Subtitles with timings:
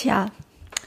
[0.00, 0.28] Tja,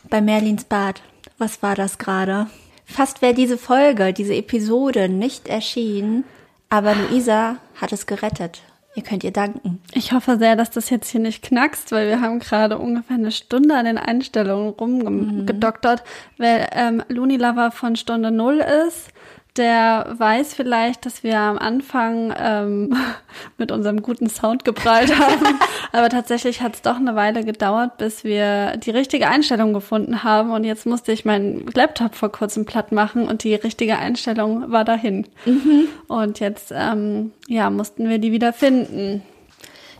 [0.09, 1.03] bei Merlins Bad,
[1.37, 2.47] was war das gerade?
[2.83, 6.23] Fast wäre diese Folge, diese Episode nicht erschienen,
[6.67, 8.63] aber Luisa hat es gerettet.
[8.95, 9.79] Ihr könnt ihr danken.
[9.93, 13.31] Ich hoffe sehr, dass das jetzt hier nicht knackst, weil wir haben gerade ungefähr eine
[13.31, 16.43] Stunde an den Einstellungen rumgedoktert, mhm.
[16.43, 19.09] weil ähm, Looney Lover von Stunde Null ist
[19.57, 22.95] der weiß vielleicht, dass wir am Anfang ähm,
[23.57, 25.59] mit unserem guten Sound geprallt haben.
[25.91, 30.51] Aber tatsächlich hat es doch eine Weile gedauert, bis wir die richtige Einstellung gefunden haben.
[30.51, 34.85] Und jetzt musste ich meinen Laptop vor kurzem platt machen und die richtige Einstellung war
[34.85, 35.27] dahin.
[35.45, 35.87] Mhm.
[36.07, 39.21] Und jetzt ähm, ja, mussten wir die wieder finden.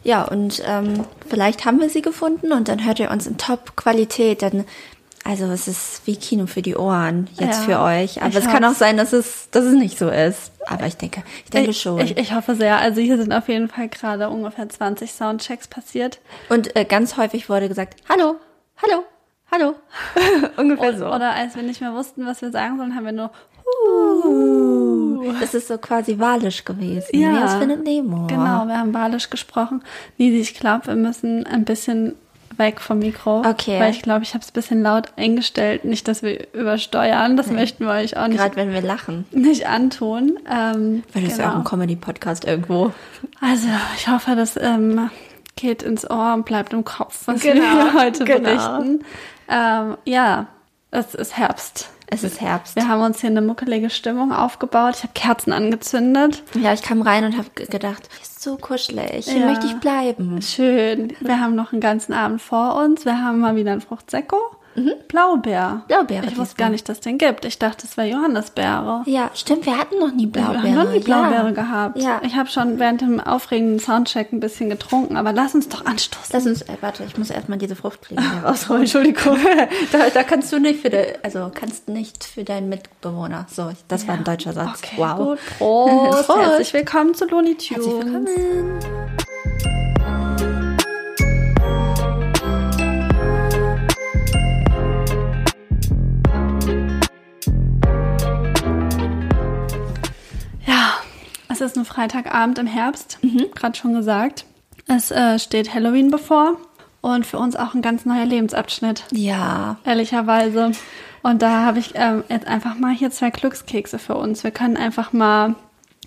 [0.04, 4.42] Ja, und ähm, vielleicht haben wir sie gefunden und dann hört ihr uns in Top-Qualität.
[4.42, 4.66] Dann
[5.26, 8.22] also es ist wie Kino für die Ohren jetzt ja, für euch.
[8.22, 10.52] Aber es kann auch sein, dass es, dass es nicht so ist.
[10.68, 12.00] Aber ich denke, ich denke ich, schon.
[12.00, 12.78] Ich, ich hoffe sehr.
[12.78, 16.20] Also hier sind auf jeden Fall gerade ungefähr 20 Soundchecks passiert.
[16.50, 18.36] Und äh, ganz häufig wurde gesagt, hallo,
[18.82, 19.04] hallo,
[19.50, 19.76] hallo.
[20.58, 21.06] ungefähr oder, so.
[21.08, 23.32] Oder als wir nicht mehr wussten, was wir sagen sollen, haben wir nur
[23.86, 25.34] uh.
[25.40, 27.18] Das ist so quasi walisch gewesen.
[27.18, 28.28] Ja, aus Findet Nemo.
[28.28, 29.84] Genau, wir haben walisch gesprochen.
[30.18, 32.16] Wie ich glaube, wir müssen ein bisschen
[32.58, 33.40] weg vom Mikro.
[33.40, 33.80] Okay.
[33.80, 35.86] Weil ich glaube, ich habe es ein bisschen laut eingestellt.
[35.86, 37.38] Nicht, dass wir übersteuern.
[37.38, 37.54] Das nee.
[37.54, 38.40] möchten wir euch auch nicht.
[38.40, 39.26] Gerade wenn wir lachen.
[39.32, 40.40] Nicht antun.
[40.50, 41.28] Ähm, Weil das genau.
[41.28, 41.70] ist ja auch ein genau.
[41.70, 42.92] Comedy-Podcast irgendwo.
[43.42, 45.10] Also, ich hoffe, das ähm,
[45.56, 47.62] geht ins Ohr und bleibt im Kopf, was genau.
[47.62, 48.40] wir heute genau.
[48.42, 49.06] berichten.
[49.50, 50.48] Ähm, ja,
[50.92, 51.90] es ist Herbst.
[52.08, 52.76] Es ist Herbst.
[52.76, 54.96] Wir haben uns hier eine muckelige Stimmung aufgebaut.
[54.98, 56.44] Ich habe Kerzen angezündet.
[56.54, 58.08] Ja, ich kam rein und habe gedacht,
[58.44, 59.26] so kuschelig.
[59.26, 59.46] Hier ja.
[59.46, 60.42] möchte ich bleiben.
[60.42, 61.14] Schön.
[61.20, 63.06] Wir haben noch einen ganzen Abend vor uns.
[63.06, 64.38] Wir haben mal wieder ein Fruchtsäcko.
[64.76, 64.94] Mhm.
[65.08, 65.84] Blaubeer.
[65.88, 66.26] Blaubeere.
[66.28, 67.46] Ich wusste gar nicht, dass es den gibt.
[67.46, 69.04] Ich dachte, es wäre Johannisbeere.
[69.06, 69.66] Ja, stimmt.
[69.66, 70.64] Wir hatten noch nie Blaubeere.
[70.64, 71.52] Wir haben noch nie Blaubeere ja.
[71.52, 72.02] gehabt.
[72.02, 72.22] Ja.
[72.24, 76.32] Ich habe schon während dem aufregenden Soundcheck ein bisschen getrunken, aber lass uns doch anstoßen.
[76.34, 78.84] Lass uns, äh, warte, ich muss erstmal diese Fruchtfliegen hier rausholen.
[78.84, 79.38] Entschuldigung.
[79.92, 83.46] da, da, kannst du nicht für de, also kannst nicht für deinen Mitbewohner.
[83.50, 84.10] So, das ja.
[84.10, 84.82] war ein deutscher Satz.
[84.84, 85.18] Okay, wow.
[85.18, 85.40] Gut.
[85.58, 86.28] Prost.
[86.28, 86.40] Prost.
[86.40, 87.86] Herzlich willkommen zu Looney Tunes.
[87.86, 88.28] Herzlich willkommen.
[101.54, 103.46] Es ist ein Freitagabend im Herbst, mhm.
[103.54, 104.46] gerade schon gesagt.
[104.88, 106.58] Es äh, steht Halloween bevor
[107.02, 109.04] und für uns auch ein ganz neuer Lebensabschnitt.
[109.12, 109.78] Ja.
[109.86, 110.72] Ehrlicherweise.
[111.22, 114.44] Und da habe ich ähm, jetzt einfach mal hier zwei Glückskekse für uns.
[114.44, 115.54] Wir können einfach mal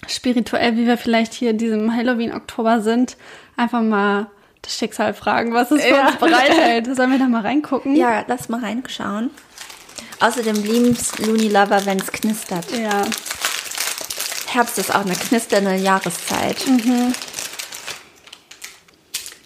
[0.09, 3.17] spirituell, wie wir vielleicht hier in diesem Halloween-Oktober sind,
[3.57, 4.27] einfach mal
[4.63, 6.09] das Schicksal fragen, was es für ja.
[6.09, 6.97] uns bereithält.
[6.97, 7.95] Sollen wir da mal reingucken?
[7.95, 9.31] Ja, lass mal reinschauen.
[10.19, 12.67] Außerdem lieben es Looney Lover, wenn es knistert.
[12.77, 13.05] Ja.
[14.56, 16.67] Herbst ist auch eine knisternde Jahreszeit.
[16.67, 17.12] Mhm.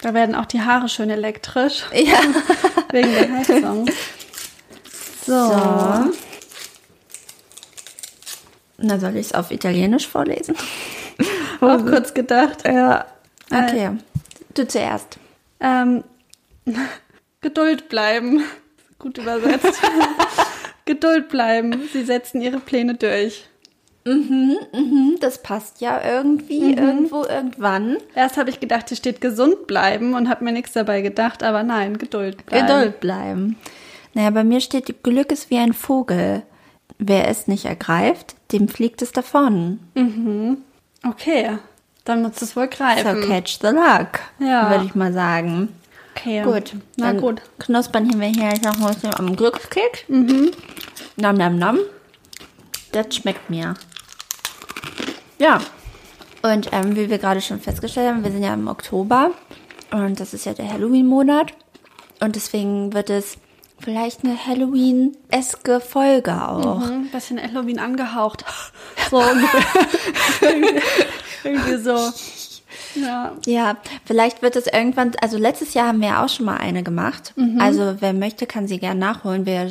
[0.02, 1.82] Da werden auch die Haare schön elektrisch.
[1.92, 2.20] Ja.
[2.92, 3.86] Wegen der Heizung.
[5.26, 5.48] So.
[5.48, 6.12] so.
[8.78, 10.54] Na, soll ich es auf Italienisch vorlesen?
[11.60, 12.64] Auch kurz gedacht.
[12.64, 13.04] Ja.
[13.50, 13.86] Okay.
[13.86, 13.90] Äh,
[14.54, 15.18] du zuerst.
[15.58, 16.04] Ähm,
[17.40, 18.44] Geduld bleiben.
[19.00, 19.80] Gut übersetzt.
[20.84, 21.88] Geduld bleiben.
[21.92, 23.49] Sie setzen ihre Pläne durch.
[24.04, 26.78] Mhm, mhm, das passt ja irgendwie, mhm.
[26.78, 27.98] irgendwo, irgendwann.
[28.14, 31.62] Erst habe ich gedacht, hier steht gesund bleiben und habe mir nichts dabei gedacht, aber
[31.62, 32.66] nein, Geduld bleiben.
[32.66, 33.56] Geduld bleiben.
[34.14, 36.42] Naja, bei mir steht, Glück ist wie ein Vogel.
[36.98, 39.80] Wer es nicht ergreift, dem fliegt es davon.
[39.94, 40.58] Mhm.
[41.06, 41.58] Okay,
[42.04, 43.22] dann muss es wohl greifen.
[43.22, 44.70] So catch the luck, ja.
[44.70, 45.68] würde ich mal sagen.
[46.14, 46.42] Okay.
[46.42, 47.40] Gut, na gut.
[47.58, 50.08] Knuspern wir hier noch ein bisschen am Glückskeks.
[50.08, 50.50] Mhm.
[51.16, 51.78] Nam, nam, nam.
[52.92, 53.74] Das schmeckt mir.
[55.40, 55.58] Ja.
[56.42, 59.32] Und ähm, wie wir gerade schon festgestellt haben, wir sind ja im Oktober
[59.90, 61.52] und das ist ja der Halloween-Monat.
[62.20, 63.38] Und deswegen wird es
[63.78, 66.86] vielleicht eine Halloween-eske Folge auch.
[66.86, 68.44] Mhm, bisschen Halloween angehaucht.
[69.10, 69.82] So ungefähr.
[71.42, 71.96] irgendwie so.
[72.94, 73.32] Ja.
[73.44, 76.84] ja, vielleicht wird es irgendwann, also letztes Jahr haben wir ja auch schon mal eine
[76.84, 77.32] gemacht.
[77.34, 77.60] Mhm.
[77.60, 79.46] Also wer möchte, kann sie gerne nachholen.
[79.46, 79.68] Wir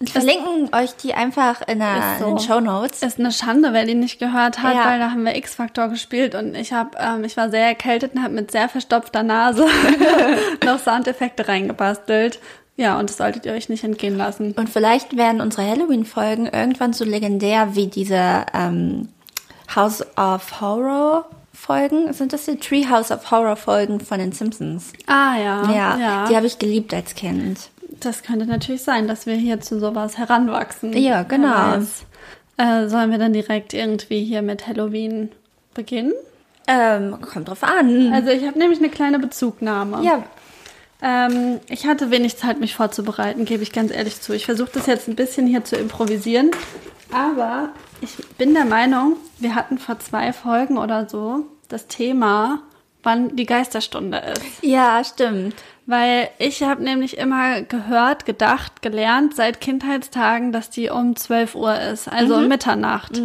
[0.00, 2.26] wir verlinken euch die einfach in, der, so.
[2.26, 3.02] in den Show Notes.
[3.02, 4.84] Ist eine Schande, wer die nicht gehört hat, ja.
[4.84, 8.22] weil da haben wir X-Factor gespielt und ich habe, ähm, ich war sehr erkältet und
[8.22, 9.66] habe mit sehr verstopfter Nase
[10.64, 12.38] noch Soundeffekte reingebastelt.
[12.76, 14.52] Ja, und das solltet ihr euch nicht entgehen lassen.
[14.52, 19.08] Und vielleicht werden unsere Halloween-Folgen irgendwann so legendär wie diese ähm,
[19.74, 22.12] House of Horror Folgen.
[22.12, 24.92] Sind das die Treehouse of Horror Folgen von den Simpsons?
[25.08, 25.72] Ah ja.
[25.72, 26.28] Ja, ja.
[26.28, 27.68] die habe ich geliebt als Kind.
[27.88, 30.92] Das könnte natürlich sein, dass wir hier zu sowas heranwachsen.
[30.96, 31.78] Ja, genau.
[32.56, 35.30] Äh, sollen wir dann direkt irgendwie hier mit Halloween
[35.74, 36.12] beginnen?
[36.66, 38.12] Ähm, kommt drauf an.
[38.12, 40.04] Also ich habe nämlich eine kleine Bezugnahme.
[40.04, 40.24] Ja.
[41.00, 44.34] Ähm, ich hatte wenig Zeit, mich vorzubereiten, gebe ich ganz ehrlich zu.
[44.34, 46.50] Ich versuche das jetzt ein bisschen hier zu improvisieren.
[47.12, 47.70] Aber
[48.00, 52.60] ich bin der Meinung, wir hatten vor zwei Folgen oder so das Thema,
[53.08, 54.62] wann die Geisterstunde ist.
[54.62, 55.54] Ja, stimmt.
[55.86, 61.80] Weil ich habe nämlich immer gehört, gedacht, gelernt seit Kindheitstagen, dass die um 12 Uhr
[61.80, 63.18] ist, also um Mitternacht.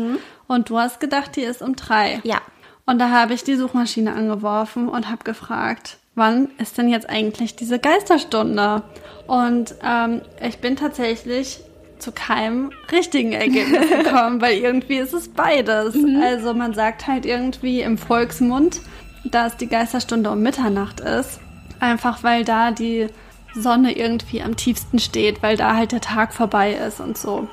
[0.47, 2.21] Und du hast gedacht, die ist um drei.
[2.23, 2.37] Ja.
[2.85, 7.57] Und da habe ich die Suchmaschine angeworfen und habe gefragt, wann ist denn jetzt eigentlich
[7.57, 8.83] diese Geisterstunde?
[9.27, 11.59] Und ähm, ich bin tatsächlich
[11.99, 15.97] zu keinem richtigen Ergebnis gekommen, weil irgendwie ist es beides.
[16.21, 18.79] Also man sagt halt irgendwie im Volksmund,
[19.23, 21.39] dass die Geisterstunde um Mitternacht ist.
[21.79, 23.07] Einfach weil da die
[23.55, 27.47] Sonne irgendwie am tiefsten steht, weil da halt der Tag vorbei ist und so.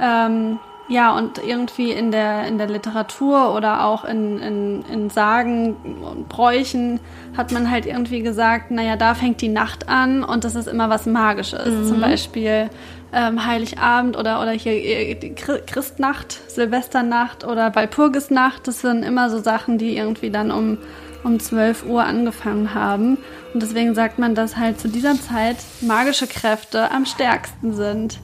[0.00, 0.58] Ähm,
[0.88, 6.28] ja, und irgendwie in der, in der Literatur oder auch in, in, in Sagen und
[6.28, 7.00] Bräuchen
[7.36, 10.90] hat man halt irgendwie gesagt, naja, da fängt die Nacht an und das ist immer
[10.90, 11.88] was Magisches.
[11.88, 12.68] Zum Beispiel
[13.14, 18.66] ähm, Heiligabend oder, oder hier äh, Christnacht, Silvesternacht oder Walpurgisnacht.
[18.66, 20.78] Das sind immer so Sachen, die irgendwie dann um,
[21.22, 23.18] um 12 Uhr angefangen haben.
[23.52, 28.18] Und deswegen sagt man, dass halt zu dieser Zeit magische Kräfte am stärksten sind.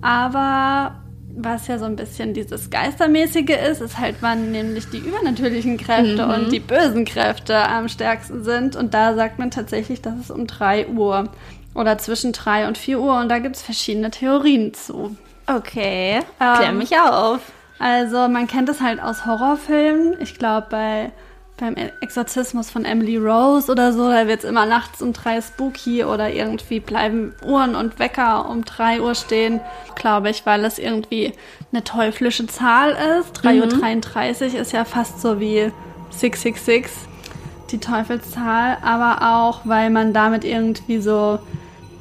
[0.00, 1.00] Aber
[1.36, 6.26] was ja so ein bisschen dieses Geistermäßige ist, ist halt, wann nämlich die übernatürlichen Kräfte
[6.26, 8.76] und die bösen Kräfte am stärksten sind.
[8.76, 11.28] Und da sagt man tatsächlich, dass es um 3 Uhr
[11.74, 13.18] oder zwischen 3 und 4 Uhr.
[13.18, 15.16] Und da gibt es verschiedene Theorien zu.
[15.46, 16.20] Okay.
[16.38, 17.40] Klär Ähm, mich auf.
[17.78, 20.20] Also man kennt es halt aus Horrorfilmen.
[20.20, 21.12] Ich glaube bei
[21.56, 26.02] beim Exorzismus von Emily Rose oder so, da wird es immer nachts um drei spooky
[26.04, 29.60] oder irgendwie bleiben Uhren und Wecker um drei Uhr stehen,
[29.94, 31.32] glaube ich, weil es irgendwie
[31.72, 32.90] eine teuflische Zahl
[33.20, 33.40] ist.
[33.44, 35.70] 3.33 Uhr ist ja fast so wie
[36.10, 36.90] 666,
[37.70, 41.38] die Teufelszahl, aber auch, weil man damit irgendwie so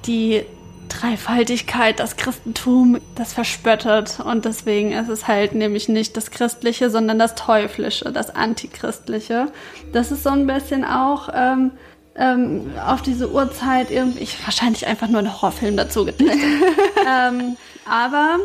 [0.05, 0.43] die
[0.89, 4.19] Dreifaltigkeit, das Christentum, das verspöttet.
[4.19, 9.51] Und deswegen ist es halt nämlich nicht das Christliche, sondern das Teuflische, das Antichristliche.
[9.91, 11.71] Das ist so ein bisschen auch ähm,
[12.15, 16.39] ähm, auf diese Uhrzeit irgendwie, ich, wahrscheinlich einfach nur einen Horrorfilm dazu gedichtet.
[17.09, 17.57] ähm,
[17.89, 18.37] aber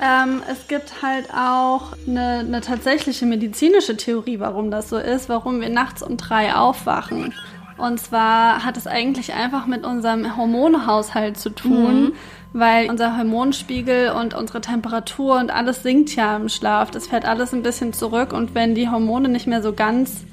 [0.00, 5.60] ähm, es gibt halt auch eine, eine tatsächliche medizinische Theorie, warum das so ist, warum
[5.60, 7.32] wir nachts um drei aufwachen.
[7.76, 12.12] Und zwar hat es eigentlich einfach mit unserem Hormonhaushalt zu tun,
[12.52, 16.90] weil unser Hormonspiegel und unsere Temperatur und alles sinkt ja im Schlaf.
[16.90, 20.24] Das fährt alles ein bisschen zurück und wenn die Hormone nicht mehr so ganz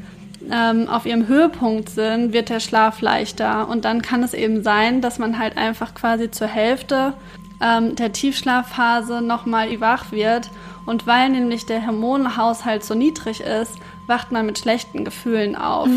[0.51, 3.67] ähm, auf ihrem Höhepunkt sind, wird der Schlaf leichter.
[3.67, 7.13] Und dann kann es eben sein, dass man halt einfach quasi zur Hälfte
[7.61, 10.49] ähm, der Tiefschlafphase nochmal wach wird.
[10.85, 15.88] Und weil nämlich der Hormonhaushalt so niedrig ist, wacht man mit schlechten Gefühlen auf.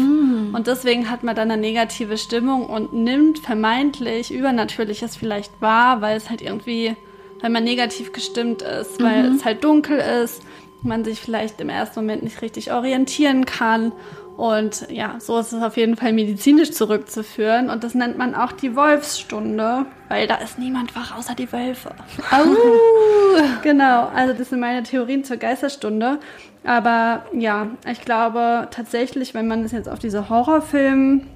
[0.53, 6.17] Und deswegen hat man dann eine negative Stimmung und nimmt vermeintlich Übernatürliches vielleicht wahr, weil
[6.17, 6.95] es halt irgendwie,
[7.41, 10.43] weil man negativ gestimmt ist, weil es halt dunkel ist,
[10.83, 13.93] man sich vielleicht im ersten Moment nicht richtig orientieren kann.
[14.37, 17.71] Und ja, so ist es auf jeden Fall medizinisch zurückzuführen.
[17.71, 21.91] Und das nennt man auch die Wolfsstunde, weil da ist niemand wach außer die Wölfe.
[23.63, 26.19] Genau, also das sind meine Theorien zur Geisterstunde.
[26.65, 31.27] Aber ja, ich glaube tatsächlich, wenn man das jetzt auf diese Horrorfilm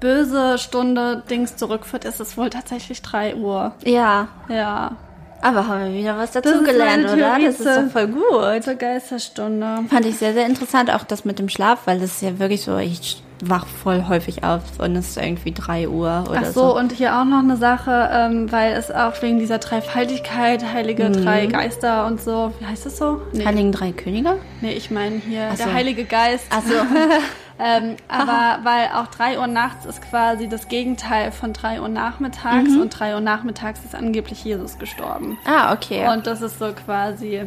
[0.00, 3.74] böse Stunde Dings zurückführt, ist es wohl tatsächlich 3 Uhr.
[3.84, 4.28] Ja.
[4.48, 4.96] Ja.
[5.42, 7.38] Aber haben wir wieder was Das dazu ist gelernt, meine oder?
[7.44, 8.62] Das ist doch voll gut.
[8.62, 9.80] Zur Geisterstunde.
[9.90, 12.62] Fand ich sehr, sehr interessant, auch das mit dem Schlaf, weil das ist ja wirklich
[12.62, 16.76] so, ich wach voll häufig auf und es ist irgendwie 3 Uhr oder Ach so,
[16.78, 21.46] und hier auch noch eine Sache, ähm, weil es auch wegen dieser Dreifaltigkeit, heilige drei
[21.46, 23.20] Geister und so, wie heißt das so?
[23.32, 24.38] Nee, Heiligen Drei Könige?
[24.60, 25.64] nee ich meine hier Ach so.
[25.64, 26.46] der Heilige Geist.
[26.54, 26.72] Also,
[27.64, 32.70] Ähm, aber weil auch 3 Uhr nachts ist quasi das Gegenteil von 3 Uhr nachmittags
[32.70, 32.80] Mhm.
[32.80, 35.38] und 3 Uhr nachmittags ist angeblich Jesus gestorben.
[35.44, 36.08] ah, okay.
[36.12, 37.42] Und das ist so quasi,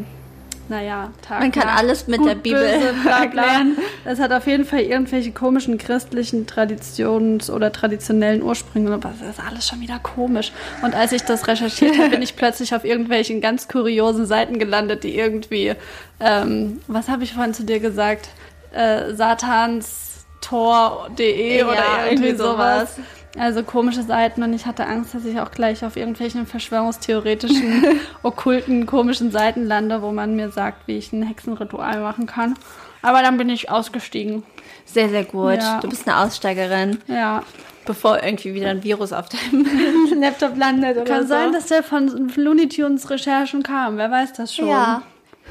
[0.67, 3.43] naja, Tag Man kann alles mit gut, der Bibel böse, bla bla.
[3.43, 3.77] erklären.
[4.03, 9.45] Es hat auf jeden Fall irgendwelche komischen christlichen Traditions- oder traditionellen Ursprünge, aber das ist
[9.45, 10.51] alles schon wieder komisch.
[10.81, 15.03] Und als ich das recherchiert habe, bin ich plötzlich auf irgendwelchen ganz kuriosen Seiten gelandet,
[15.03, 15.73] die irgendwie,
[16.19, 18.29] ähm, was habe ich vorhin zu dir gesagt?
[18.73, 21.75] Äh, satanstor.de Ja, oder
[22.09, 22.97] irgendwie irgendwie sowas.
[23.37, 27.83] Also komische Seiten und ich hatte Angst, dass ich auch gleich auf irgendwelchen verschwörungstheoretischen,
[28.23, 32.55] okkulten, komischen Seiten lande, wo man mir sagt, wie ich ein Hexenritual machen kann.
[33.01, 34.43] Aber dann bin ich ausgestiegen.
[34.85, 35.57] Sehr, sehr gut.
[35.57, 35.79] Ja.
[35.81, 37.43] Du bist eine Aussteigerin, Ja.
[37.85, 39.65] bevor irgendwie wieder ein Virus auf deinem
[40.21, 41.27] Laptop landet oder Kann so.
[41.29, 43.97] sein, dass der von Looney Tunes Recherchen kam.
[43.97, 44.69] Wer weiß das schon.
[44.69, 45.01] Ja.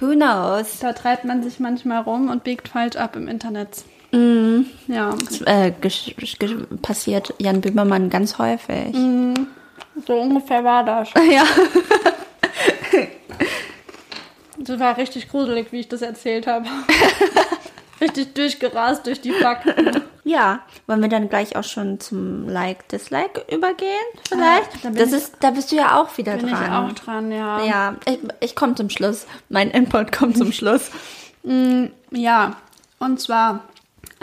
[0.00, 0.80] Who knows?
[0.80, 3.84] Da treibt man sich manchmal rum und biegt falsch ab im Internet.
[4.14, 4.66] Mhm.
[4.86, 5.14] Ja.
[5.28, 5.72] Das, äh,
[6.82, 8.94] passiert Jan Böhmermann ganz häufig.
[10.06, 11.08] So ungefähr war das.
[11.30, 11.44] Ja.
[14.56, 16.66] Das war richtig gruselig, wie ich das erzählt habe.
[18.00, 20.00] richtig durchgerast durch die Fakten.
[20.22, 23.90] Ja, wollen wir dann gleich auch schon zum Like-Dislike übergehen,
[24.26, 24.70] vielleicht?
[24.74, 26.62] Ah, da bin das ich- ist, da bist du ja auch wieder Bin dran.
[26.62, 27.62] ich auch dran, ja.
[27.64, 29.26] Ja, ich, ich komme zum Schluss.
[29.50, 30.90] Mein Input kommt zum Schluss.
[32.10, 32.56] Ja,
[33.00, 33.64] und zwar,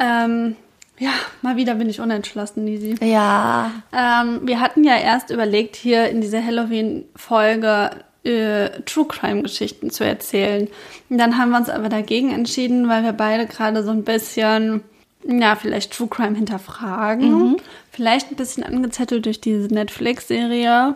[0.02, 0.56] ähm,
[0.98, 2.96] ja, mal wieder bin ich unentschlossen, Nisi.
[3.02, 3.72] Ja.
[3.92, 7.92] Ähm, wir hatten ja erst überlegt, hier in dieser Halloween-Folge
[8.24, 10.68] äh, True Crime-Geschichten zu erzählen.
[11.10, 14.84] Und dann haben wir uns aber dagegen entschieden, weil wir beide gerade so ein bisschen,
[15.28, 17.58] ja, vielleicht True Crime hinterfragen.
[17.92, 20.96] Vielleicht ein bisschen angezettelt durch diese Netflix-Serie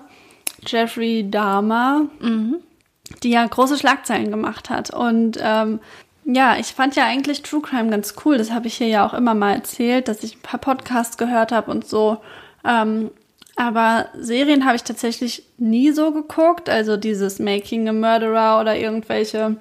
[0.65, 2.07] Jeffrey Dahmer,
[3.23, 4.91] die ja große Schlagzeilen gemacht hat.
[4.91, 5.79] Und ähm,
[6.25, 8.37] ja, ich fand ja eigentlich True Crime ganz cool.
[8.37, 11.51] Das habe ich hier ja auch immer mal erzählt, dass ich ein paar Podcasts gehört
[11.51, 12.17] habe und so.
[12.65, 13.11] Ähm,
[13.55, 16.67] aber Serien habe ich tatsächlich nie so geguckt.
[16.67, 19.57] Also dieses Making a Murderer oder irgendwelche,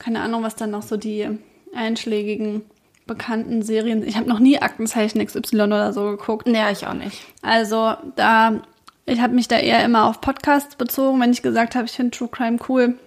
[0.00, 1.28] keine Ahnung, was dann noch so die
[1.72, 2.62] einschlägigen
[3.06, 4.06] bekannten Serien.
[4.06, 6.48] Ich habe noch nie Aktenzeichen XY oder so geguckt.
[6.48, 7.22] Nee, ich auch nicht.
[7.42, 8.60] Also da,
[9.06, 12.16] ich habe mich da eher immer auf Podcasts bezogen, wenn ich gesagt habe, ich finde
[12.16, 12.98] True Crime cool.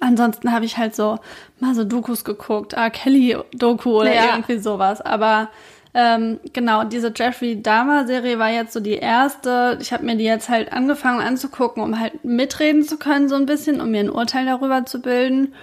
[0.00, 1.18] Ansonsten habe ich halt so
[1.58, 2.90] mal so Dokus geguckt, R.
[2.90, 4.24] Kelly-Doku oder Ja.
[4.34, 5.00] irgendwie sowas.
[5.00, 5.48] Aber
[5.94, 9.78] ähm, genau, diese Jeffrey Dahmer-Serie war jetzt so die erste.
[9.80, 13.46] Ich habe mir die jetzt halt angefangen anzugucken, um halt mitreden zu können so ein
[13.46, 15.54] bisschen, um mir ein Urteil darüber zu bilden.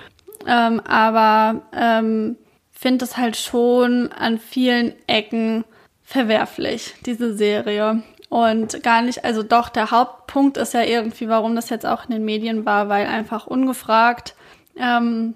[0.47, 2.37] Ähm, aber ähm,
[2.71, 5.63] finde es halt schon an vielen Ecken
[6.03, 8.03] verwerflich, diese Serie.
[8.35, 12.11] Und gar nicht, also doch, der Hauptpunkt ist ja irgendwie, warum das jetzt auch in
[12.11, 14.35] den Medien war, weil einfach ungefragt
[14.75, 15.35] ähm,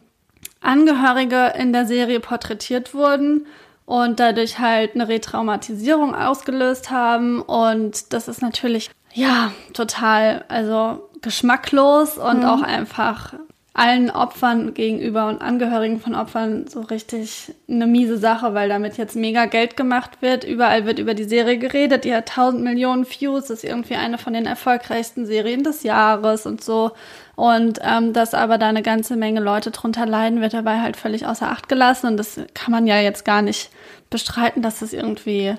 [0.59, 3.47] Angehörige in der Serie porträtiert wurden
[3.85, 7.41] und dadurch halt eine Retraumatisierung ausgelöst haben.
[7.41, 13.33] Und das ist natürlich, ja, total, also geschmacklos und auch einfach
[13.79, 19.15] allen Opfern gegenüber und Angehörigen von Opfern so richtig eine miese Sache, weil damit jetzt
[19.15, 20.43] mega Geld gemacht wird.
[20.43, 22.03] Überall wird über die Serie geredet.
[22.03, 26.61] Die hat 1000 Millionen Views, ist irgendwie eine von den erfolgreichsten Serien des Jahres und
[26.61, 26.91] so.
[27.37, 31.25] Und ähm, dass aber da eine ganze Menge Leute drunter leiden, wird dabei halt völlig
[31.25, 32.07] außer Acht gelassen.
[32.07, 33.69] Und das kann man ja jetzt gar nicht
[34.09, 35.55] bestreiten, dass das irgendwie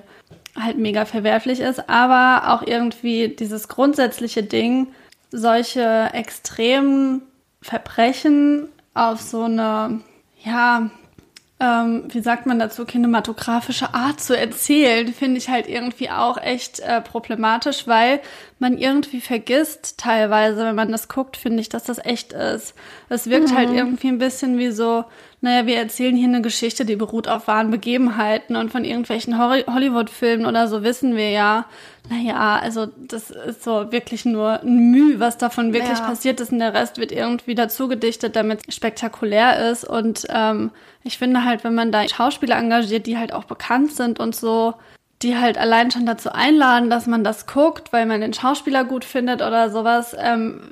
[0.61, 1.89] halt mega verwerflich ist.
[1.89, 4.89] Aber auch irgendwie dieses grundsätzliche Ding,
[5.31, 7.23] solche extremen
[7.63, 10.01] Verbrechen auf so eine,
[10.43, 10.91] ja,
[11.61, 16.81] ähm, wie sagt man dazu, kinematografische Art zu erzählen, finde ich halt irgendwie auch echt
[16.81, 18.21] äh, problematisch, weil
[18.59, 22.75] man irgendwie vergisst teilweise, wenn man das guckt, finde ich, dass das echt ist.
[23.11, 25.05] Es wirkt halt irgendwie ein bisschen wie so,
[25.43, 30.47] naja, wir erzählen hier eine Geschichte, die beruht auf wahren Begebenheiten und von irgendwelchen Hollywood-Filmen
[30.47, 31.67] oder so wissen wir ja,
[32.09, 36.05] naja, also das ist so wirklich nur ein Mühe, was davon wirklich Ja.
[36.07, 36.51] passiert ist.
[36.53, 39.85] Und der Rest wird irgendwie dazu gedichtet, damit es spektakulär ist.
[39.85, 40.71] Und ähm,
[41.05, 44.75] ich finde halt, wenn man da Schauspieler engagiert, die halt auch bekannt sind und so,
[45.23, 49.05] die halt allein schon dazu einladen, dass man das guckt, weil man den Schauspieler gut
[49.05, 50.63] findet oder sowas, ähm,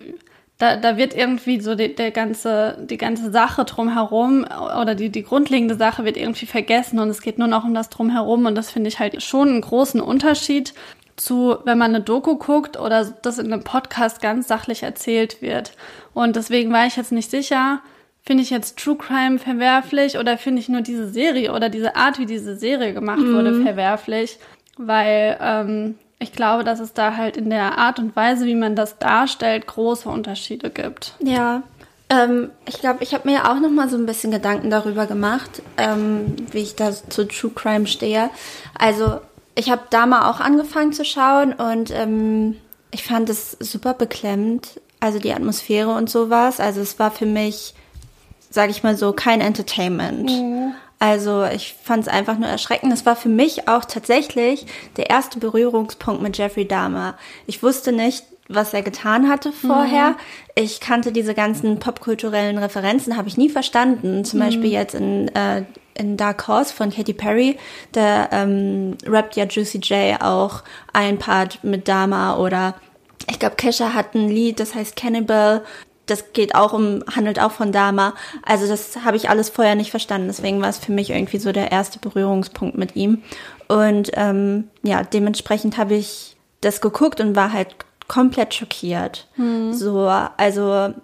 [0.57, 4.45] da, da wird irgendwie so die, der ganze, die ganze Sache drumherum
[4.81, 6.99] oder die, die grundlegende Sache wird irgendwie vergessen.
[6.99, 8.45] Und es geht nur noch um das drumherum.
[8.45, 10.75] Und das finde ich halt schon einen großen Unterschied
[11.19, 15.73] zu, wenn man eine Doku guckt oder das in einem Podcast ganz sachlich erzählt wird.
[16.15, 17.81] Und deswegen war ich jetzt nicht sicher,
[18.23, 22.19] finde ich jetzt True Crime verwerflich oder finde ich nur diese Serie oder diese Art,
[22.19, 24.39] wie diese Serie gemacht wurde, verwerflich,
[24.77, 28.77] weil ähm, ich glaube, dass es da halt in der Art und Weise, wie man
[28.77, 31.15] das darstellt, große Unterschiede gibt.
[31.21, 31.63] Ja,
[32.11, 35.63] ähm, ich glaube, ich habe mir auch noch mal so ein bisschen Gedanken darüber gemacht,
[35.77, 38.31] ähm, wie ich da zu True Crime stehe.
[38.79, 39.21] Also
[39.59, 42.57] ich habe da mal auch angefangen zu schauen und ähm,
[42.93, 46.61] ich fand es super beklemmend, also die Atmosphäre und sowas.
[46.61, 47.75] Also es war für mich,
[48.51, 50.31] sage ich mal so, kein Entertainment.
[51.01, 52.93] Also ich fand es einfach nur erschreckend.
[52.93, 57.17] Es war für mich auch tatsächlich der erste Berührungspunkt mit Jeffrey Dahmer.
[57.47, 60.17] Ich wusste nicht, was er getan hatte vorher.
[60.55, 64.25] Ich kannte diese ganzen popkulturellen Referenzen, habe ich nie verstanden.
[64.25, 65.65] Zum Beispiel jetzt in, äh,
[65.95, 67.59] in Dark Horse von Katy Perry,
[67.93, 70.63] da ähm, rappt ja Juicy J auch
[70.93, 72.75] ein Part mit Dahmer oder
[73.31, 75.63] ich glaube, Kesha hat ein Lied, das heißt Cannibal.
[76.07, 78.15] Das geht auch um, handelt auch von Dama.
[78.43, 80.29] Also das habe ich alles vorher nicht verstanden.
[80.29, 83.23] Deswegen war es für mich irgendwie so der erste Berührungspunkt mit ihm.
[83.69, 87.77] Und ähm, ja, dementsprechend habe ich das geguckt und war halt
[88.09, 89.29] komplett schockiert.
[89.73, 90.95] So, also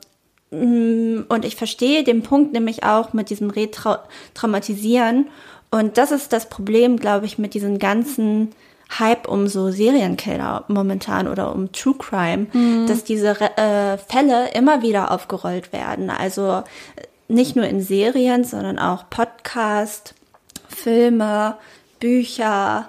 [0.50, 5.28] mm, und ich verstehe den Punkt nämlich auch mit diesem Retraumatisieren.
[5.70, 8.52] Und das ist das Problem, glaube ich, mit diesen ganzen
[8.98, 12.86] Hype um so Serienkiller momentan oder um True Crime, mhm.
[12.86, 16.10] dass diese äh, Fälle immer wieder aufgerollt werden.
[16.10, 16.62] Also
[17.28, 20.14] nicht nur in Serien, sondern auch Podcast,
[20.68, 21.56] Filme,
[21.98, 22.88] Bücher,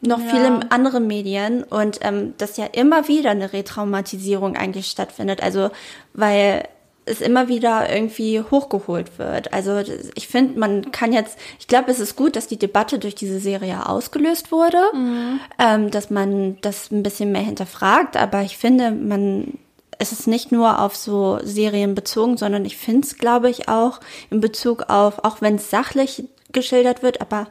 [0.00, 0.28] noch ja.
[0.28, 5.42] viele andere Medien und ähm, dass ja immer wieder eine Retraumatisierung eigentlich stattfindet.
[5.42, 5.70] Also
[6.12, 6.68] weil
[7.08, 9.52] es immer wieder irgendwie hochgeholt wird.
[9.52, 9.82] Also
[10.14, 13.40] ich finde, man kann jetzt, ich glaube, es ist gut, dass die Debatte durch diese
[13.40, 15.40] Serie ausgelöst wurde, mhm.
[15.58, 18.16] ähm, dass man das ein bisschen mehr hinterfragt.
[18.16, 19.54] Aber ich finde, man
[19.98, 23.98] es ist nicht nur auf so Serien bezogen, sondern ich finde es, glaube ich, auch
[24.30, 27.48] in Bezug auf, auch wenn es sachlich geschildert wird, aber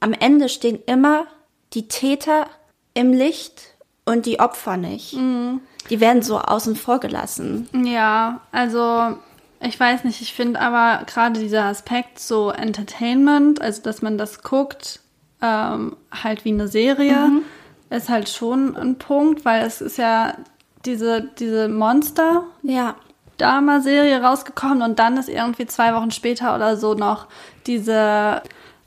[0.00, 1.26] am Ende stehen immer
[1.74, 2.46] die Täter
[2.94, 3.74] im Licht
[4.04, 5.14] und die Opfer nicht.
[5.14, 5.60] Mhm.
[5.90, 7.68] Die werden so außen vor gelassen.
[7.72, 9.16] Ja, also
[9.60, 14.42] ich weiß nicht, ich finde aber gerade dieser Aspekt so Entertainment, also dass man das
[14.42, 15.00] guckt,
[15.40, 17.42] ähm, halt wie eine Serie, mhm.
[17.90, 20.34] ist halt schon ein Punkt, weil es ist ja
[20.84, 22.44] diese, diese Monster.
[22.62, 22.96] Ja.
[23.38, 27.26] Dama-Serie rausgekommen und dann ist irgendwie zwei Wochen später oder so noch
[27.66, 28.42] diese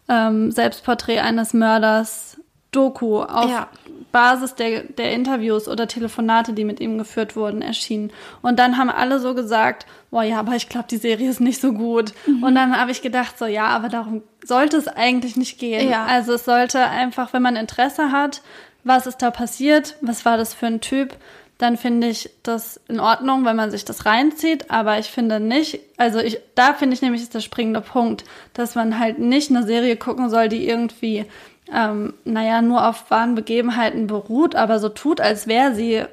[0.08, 2.38] ähm, Selbstporträt eines Mörders
[2.76, 3.68] Doku auf ja.
[4.12, 8.12] Basis der, der Interviews oder Telefonate, die mit ihm geführt wurden, erschienen.
[8.42, 11.60] Und dann haben alle so gesagt, boah, ja, aber ich glaube, die Serie ist nicht
[11.60, 12.14] so gut.
[12.26, 12.44] Mhm.
[12.44, 15.90] Und dann habe ich gedacht, so, ja, aber darum sollte es eigentlich nicht gehen.
[15.90, 16.06] Ja.
[16.06, 18.42] Also es sollte einfach, wenn man Interesse hat,
[18.86, 21.18] was ist da passiert, was war das für ein Typ,
[21.58, 24.72] dann finde ich das in Ordnung, wenn man sich das reinzieht.
[24.72, 28.76] Aber ich finde nicht, also ich, da finde ich nämlich ist der springende Punkt, dass
[28.76, 31.26] man halt nicht eine Serie gucken soll, die irgendwie,
[31.74, 36.04] ähm, naja, nur auf wahren Begebenheiten beruht, aber so tut, als wäre sie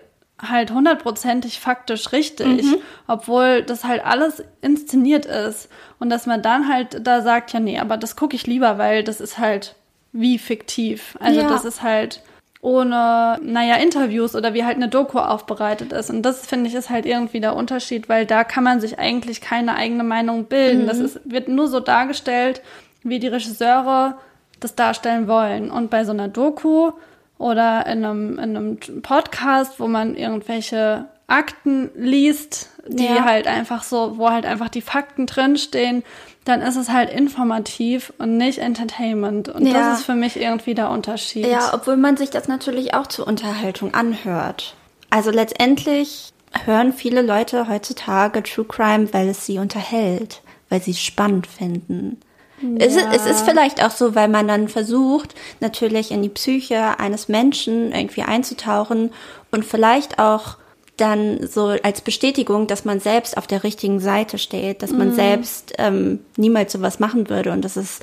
[0.41, 2.77] halt hundertprozentig faktisch richtig, mhm.
[3.07, 5.69] obwohl das halt alles inszeniert ist.
[6.01, 9.05] Und dass man dann halt da sagt, ja, nee, aber das gucke ich lieber, weil
[9.05, 9.77] das ist halt
[10.13, 11.17] wie fiktiv.
[11.21, 11.49] Also ja.
[11.49, 12.23] das ist halt
[12.61, 16.11] ohne, naja, Interviews oder wie halt eine Doku aufbereitet ist.
[16.11, 19.41] Und das finde ich ist halt irgendwie der Unterschied, weil da kann man sich eigentlich
[19.41, 20.83] keine eigene Meinung bilden.
[20.83, 20.87] Mhm.
[20.87, 22.63] Das ist, wird nur so dargestellt,
[23.03, 24.17] wie die Regisseure
[24.65, 25.71] das darstellen wollen.
[25.71, 26.93] Und bei so einer Doku
[27.39, 33.25] oder in einem, in einem Podcast, wo man irgendwelche Akten liest, die ja.
[33.25, 36.03] halt einfach so, wo halt einfach die Fakten drinstehen,
[36.45, 39.49] dann ist es halt informativ und nicht Entertainment.
[39.49, 39.73] Und ja.
[39.73, 41.47] das ist für mich irgendwie der Unterschied.
[41.47, 44.75] Ja, obwohl man sich das natürlich auch zur Unterhaltung anhört.
[45.11, 46.33] Also letztendlich
[46.65, 52.21] hören viele Leute heutzutage True Crime, weil es sie unterhält, weil sie es spannend finden.
[52.63, 52.87] Ja.
[52.87, 56.99] Es, ist, es ist vielleicht auch so, weil man dann versucht, natürlich in die Psyche
[56.99, 59.11] eines Menschen irgendwie einzutauchen
[59.51, 60.57] und vielleicht auch
[60.97, 65.15] dann so als Bestätigung, dass man selbst auf der richtigen Seite steht, dass man mhm.
[65.15, 68.01] selbst ähm, niemals sowas machen würde und dass es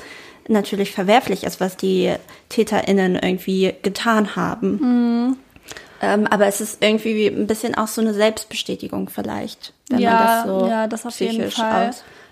[0.48, 2.14] natürlich verwerflich ist, was die
[2.50, 4.72] TäterInnen irgendwie getan haben.
[4.82, 5.38] Mhm.
[6.02, 10.24] Ähm, aber es ist irgendwie ein bisschen auch so eine Selbstbestätigung vielleicht, wenn ja, man
[10.24, 11.92] das so ja, das auf jeden Fall.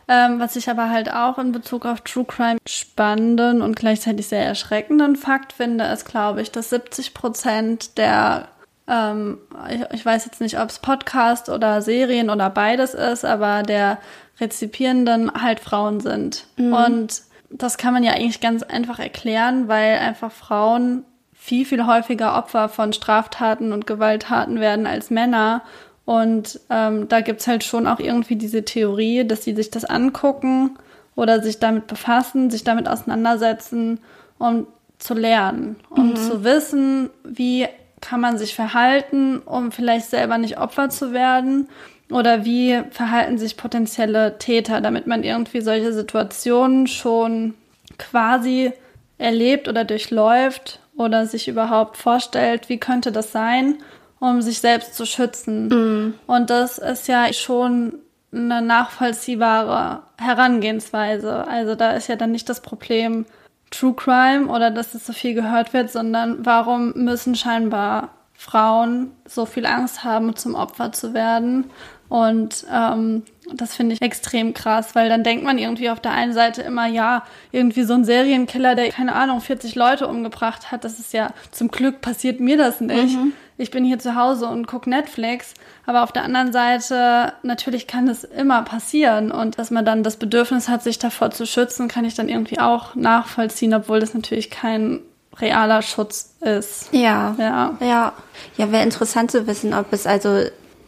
[0.09, 4.45] Ähm, was ich aber halt auch in Bezug auf True Crime spannenden und gleichzeitig sehr
[4.45, 8.47] erschreckenden Fakt finde, ist, glaube ich, dass 70 Prozent der
[8.87, 9.39] ähm,
[9.69, 13.97] ich, ich, weiß jetzt nicht, ob es Podcast oder Serien oder beides ist, aber der
[14.39, 16.47] Rezipierenden halt Frauen sind.
[16.55, 16.73] Mhm.
[16.73, 22.37] Und das kann man ja eigentlich ganz einfach erklären, weil einfach Frauen viel, viel häufiger
[22.37, 25.63] Opfer von Straftaten und Gewalttaten werden als Männer.
[26.07, 30.79] Und ähm, da gibt's halt schon auch irgendwie diese Theorie, dass sie sich das angucken
[31.17, 33.99] oder sich damit befassen, sich damit auseinandersetzen,
[34.37, 34.67] um
[34.99, 36.15] zu lernen, um mhm.
[36.15, 37.67] zu wissen, wie
[37.99, 41.67] kann man sich verhalten, um vielleicht selber nicht Opfer zu werden?
[42.09, 47.53] Oder wie verhalten sich potenzielle Täter, damit man irgendwie solche Situationen schon
[47.97, 48.71] quasi
[49.17, 53.79] erlebt oder durchläuft oder sich überhaupt vorstellt, wie könnte das sein,
[54.19, 55.67] um sich selbst zu schützen.
[55.67, 56.13] Mm.
[56.25, 57.99] Und das ist ja schon
[58.31, 61.47] eine nachvollziehbare Herangehensweise.
[61.47, 63.25] Also da ist ja dann nicht das Problem,
[63.69, 69.45] True Crime oder dass es so viel gehört wird, sondern warum müssen scheinbar Frauen so
[69.45, 71.65] viel Angst haben, zum Opfer zu werden.
[72.07, 76.31] Und ähm, das finde ich extrem krass, weil dann denkt man irgendwie auf der einen
[76.33, 80.99] Seite immer, ja, irgendwie so ein Serienkiller, der, keine Ahnung, 40 Leute umgebracht hat, das
[80.99, 83.17] ist ja, zum Glück passiert mir das nicht.
[83.17, 83.33] Mhm.
[83.57, 85.53] Ich bin hier zu Hause und gucke Netflix.
[85.85, 89.31] Aber auf der anderen Seite, natürlich kann es immer passieren.
[89.31, 92.59] Und dass man dann das Bedürfnis hat, sich davor zu schützen, kann ich dann irgendwie
[92.59, 94.99] auch nachvollziehen, obwohl das natürlich kein
[95.39, 96.89] realer Schutz ist.
[96.91, 97.35] Ja.
[97.39, 97.77] Ja.
[97.79, 98.13] Ja,
[98.57, 100.43] ja wäre interessant zu wissen, ob es also,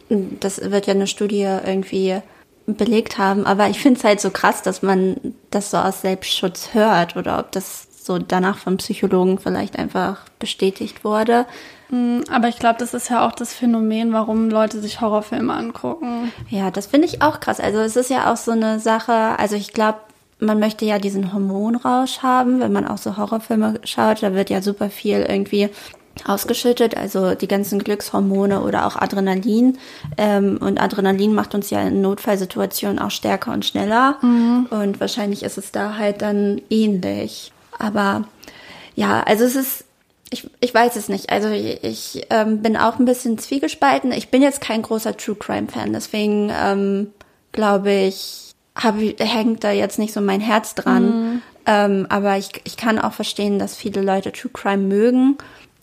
[0.08, 2.20] das wird ja eine Studie irgendwie
[2.66, 3.46] belegt haben.
[3.46, 5.16] Aber ich finde es halt so krass, dass man
[5.50, 11.04] das so aus Selbstschutz hört oder ob das so danach vom Psychologen vielleicht einfach bestätigt
[11.04, 11.46] wurde.
[11.90, 16.32] Mm, aber ich glaube, das ist ja auch das Phänomen, warum Leute sich Horrorfilme angucken.
[16.48, 17.60] Ja, das finde ich auch krass.
[17.60, 19.98] Also es ist ja auch so eine Sache, also ich glaube,
[20.38, 24.22] man möchte ja diesen Hormonrausch haben, wenn man auch so Horrorfilme schaut.
[24.22, 25.68] Da wird ja super viel irgendwie
[26.26, 29.78] ausgeschüttet, also die ganzen Glückshormone oder auch Adrenalin.
[30.16, 34.16] Ähm, und Adrenalin macht uns ja in Notfallsituationen auch stärker und schneller.
[34.22, 34.68] Mhm.
[34.70, 37.52] Und wahrscheinlich ist es da halt dann ähnlich.
[37.80, 38.24] Aber
[38.94, 39.84] ja, also es ist,
[40.30, 41.30] ich, ich weiß es nicht.
[41.30, 44.12] Also ich, ich ähm, bin auch ein bisschen zwiegespalten.
[44.12, 47.12] Ich bin jetzt kein großer True Crime Fan, deswegen ähm,
[47.52, 51.04] glaube ich, hab, hängt da jetzt nicht so mein Herz dran.
[51.04, 51.42] Mhm.
[51.66, 55.38] Ähm, aber ich, ich kann auch verstehen, dass viele Leute True Crime mögen.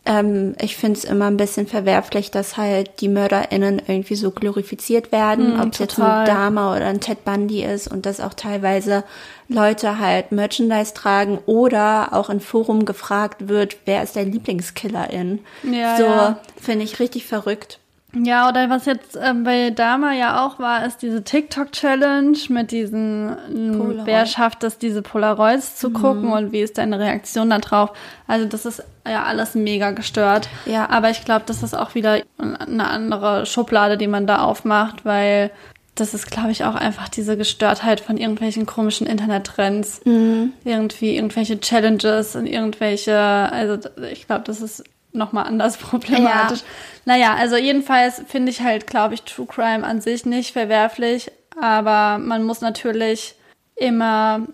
[0.08, 5.12] Ähm, ich finde es immer ein bisschen verwerflich, dass halt die MörderInnen irgendwie so glorifiziert
[5.12, 8.34] werden, mm, ob es jetzt ein Dama oder ein Ted Bundy ist und dass auch
[8.34, 9.04] teilweise
[9.50, 15.40] Leute halt Merchandise tragen oder auch in Forum gefragt wird, wer ist der Lieblingskillerin.
[15.64, 16.40] Ja, so ja.
[16.60, 17.80] finde ich richtig verrückt.
[18.14, 23.36] Ja, oder was jetzt ähm, bei Dama ja auch war, ist diese TikTok-Challenge mit diesen,
[23.54, 25.94] ähm, wer schafft es, diese Polaroids zu mhm.
[25.94, 27.92] gucken und wie ist deine Reaktion darauf.
[28.26, 30.48] Also das ist ja alles mega gestört.
[30.66, 30.90] Ja.
[30.90, 35.52] Aber ich glaube, das ist auch wieder eine andere Schublade, die man da aufmacht, weil
[35.96, 40.02] das ist, glaube ich, auch einfach diese Gestörtheit von irgendwelchen komischen Internettrends.
[40.06, 40.54] Mhm.
[40.64, 43.78] Irgendwie irgendwelche Challenges und irgendwelche, also
[44.12, 46.60] ich glaube, das ist nochmal anders problematisch.
[46.60, 46.66] Ja.
[47.06, 52.18] Naja, also jedenfalls finde ich halt, glaube ich, True Crime an sich nicht verwerflich, aber
[52.18, 53.36] man muss natürlich
[53.76, 54.48] immer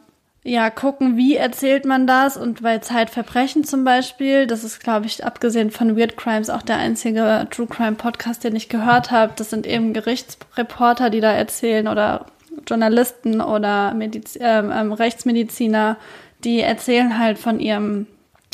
[0.43, 5.23] ja gucken, wie erzählt man das und bei Zeitverbrechen zum Beispiel, das ist, glaube ich,
[5.23, 9.33] abgesehen von Weird Crimes auch der einzige True Crime Podcast, den ich gehört habe.
[9.37, 12.25] Das sind eben Gerichtsreporter, die da erzählen oder
[12.67, 15.97] Journalisten oder Mediz äh, ähm, Rechtsmediziner,
[16.43, 18.07] die erzählen halt von ihrem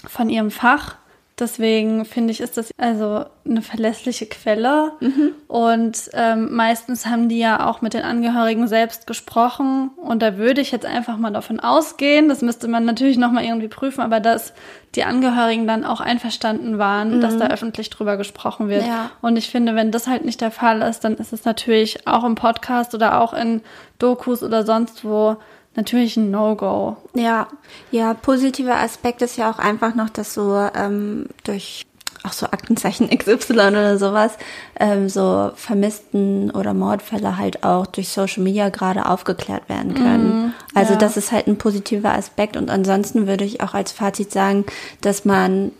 [0.08, 0.96] von ihrem Fach
[1.39, 4.91] Deswegen finde ich, ist das also eine verlässliche Quelle.
[4.99, 5.32] Mhm.
[5.47, 9.91] Und ähm, meistens haben die ja auch mit den Angehörigen selbst gesprochen.
[9.95, 13.69] Und da würde ich jetzt einfach mal davon ausgehen, das müsste man natürlich nochmal irgendwie
[13.69, 14.54] prüfen, aber dass
[14.95, 17.21] die Angehörigen dann auch einverstanden waren, mhm.
[17.21, 18.86] dass da öffentlich drüber gesprochen wird.
[18.86, 19.12] Ja.
[19.21, 22.23] Und ich finde, wenn das halt nicht der Fall ist, dann ist es natürlich auch
[22.23, 23.62] im Podcast oder auch in
[23.99, 25.38] Dokus oder sonst wo
[25.76, 26.98] natürlich ein No-Go.
[27.16, 27.48] Ja,
[27.92, 31.86] ja, positiver Aspekt ist ja auch einfach noch, dass so ähm, durch
[32.24, 34.34] auch so Aktenzeichen XY oder sowas,
[34.80, 40.48] ähm, so Vermissten oder Mordfälle halt auch durch Social Media gerade aufgeklärt werden können.
[40.48, 41.00] Mm, also ja.
[41.00, 44.66] das ist halt ein positiver Aspekt und ansonsten würde ich auch als Fazit sagen,
[45.02, 45.72] dass man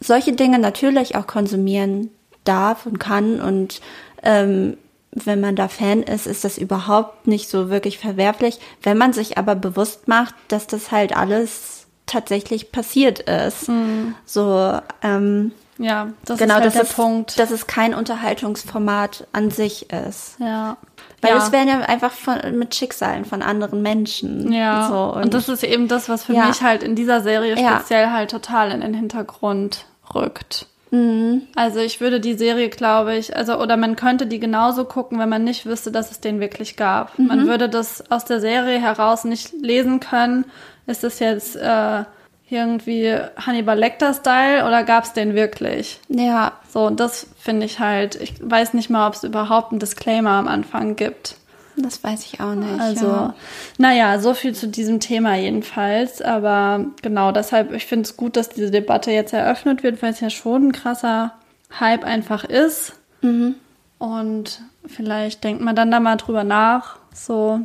[0.00, 2.10] solche Dinge natürlich auch konsumieren
[2.44, 3.80] darf und kann und
[4.22, 4.76] ähm,
[5.14, 8.58] wenn man da Fan ist, ist das überhaupt nicht so wirklich verwerflich.
[8.82, 13.68] Wenn man sich aber bewusst macht, dass das halt alles tatsächlich passiert ist.
[13.68, 14.14] Mhm.
[14.26, 17.38] So, ähm, ja, das genau, ist halt das der ist, Punkt.
[17.38, 20.36] Dass es kein Unterhaltungsformat an sich ist.
[20.38, 20.76] Ja.
[21.20, 21.38] Weil ja.
[21.38, 24.52] es werden ja einfach von, mit Schicksalen von anderen Menschen.
[24.52, 24.88] Ja.
[24.88, 26.46] So, und, und, das ist eben das, was für ja.
[26.46, 28.12] mich halt in dieser Serie speziell ja.
[28.12, 30.66] halt total in den Hintergrund rückt.
[30.94, 31.42] Mhm.
[31.56, 35.28] Also ich würde die Serie, glaube ich, also oder man könnte die genauso gucken, wenn
[35.28, 37.18] man nicht wüsste, dass es den wirklich gab.
[37.18, 37.26] Mhm.
[37.26, 40.44] Man würde das aus der Serie heraus nicht lesen können.
[40.86, 42.04] Ist das jetzt äh,
[42.48, 45.98] irgendwie Hannibal Lecter-Style oder gab es den wirklich?
[46.08, 46.52] Ja.
[46.72, 50.32] So, und das finde ich halt, ich weiß nicht mal, ob es überhaupt einen Disclaimer
[50.32, 51.36] am Anfang gibt.
[51.76, 52.80] Das weiß ich auch nicht.
[52.80, 53.34] Also, ja.
[53.78, 56.22] naja, so viel zu diesem Thema jedenfalls.
[56.22, 60.20] Aber genau, deshalb, ich finde es gut, dass diese Debatte jetzt eröffnet wird, weil es
[60.20, 61.32] ja schon ein krasser
[61.80, 62.92] Hype einfach ist.
[63.22, 63.56] Mhm.
[63.98, 66.96] Und vielleicht denkt man dann da mal drüber nach.
[67.12, 67.60] So.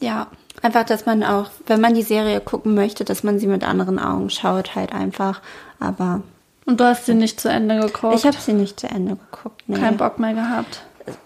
[0.00, 0.28] Ja,
[0.62, 3.98] einfach, dass man auch, wenn man die Serie gucken möchte, dass man sie mit anderen
[3.98, 5.42] Augen schaut, halt einfach.
[5.78, 6.22] Aber.
[6.64, 8.14] Und du hast sie nicht zu Ende geguckt?
[8.14, 9.62] Ich habe sie nicht zu Ende geguckt.
[9.66, 9.78] Nee.
[9.78, 10.82] Kein Bock mehr gehabt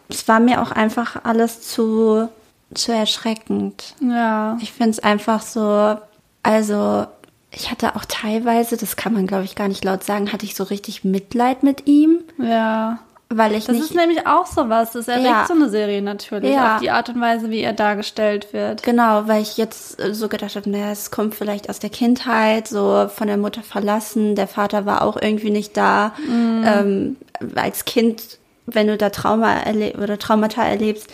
[0.09, 2.29] es war mir auch einfach alles zu,
[2.75, 3.95] zu erschreckend.
[4.01, 4.59] Ja.
[4.61, 5.97] Ich finde es einfach so,
[6.43, 7.07] also
[7.51, 10.55] ich hatte auch teilweise, das kann man glaube ich gar nicht laut sagen, hatte ich
[10.55, 12.21] so richtig Mitleid mit ihm.
[12.39, 12.99] Ja.
[13.31, 14.93] Weil ich das nicht, ist nämlich auch so was.
[14.93, 15.45] Das erregt ja.
[15.49, 16.53] so eine Serie natürlich.
[16.53, 16.77] Ja.
[16.77, 18.83] Auch die Art und Weise, wie er dargestellt wird.
[18.83, 23.09] Genau, weil ich jetzt so gedacht habe, naja, es kommt vielleicht aus der Kindheit, so
[23.09, 24.37] von der Mutter verlassen.
[24.37, 26.13] Der Vater war auch irgendwie nicht da.
[26.29, 26.65] Mm.
[26.65, 27.17] Ähm,
[27.57, 29.63] als Kind wenn du da Trauma
[30.01, 31.09] oder Traumata erlebst,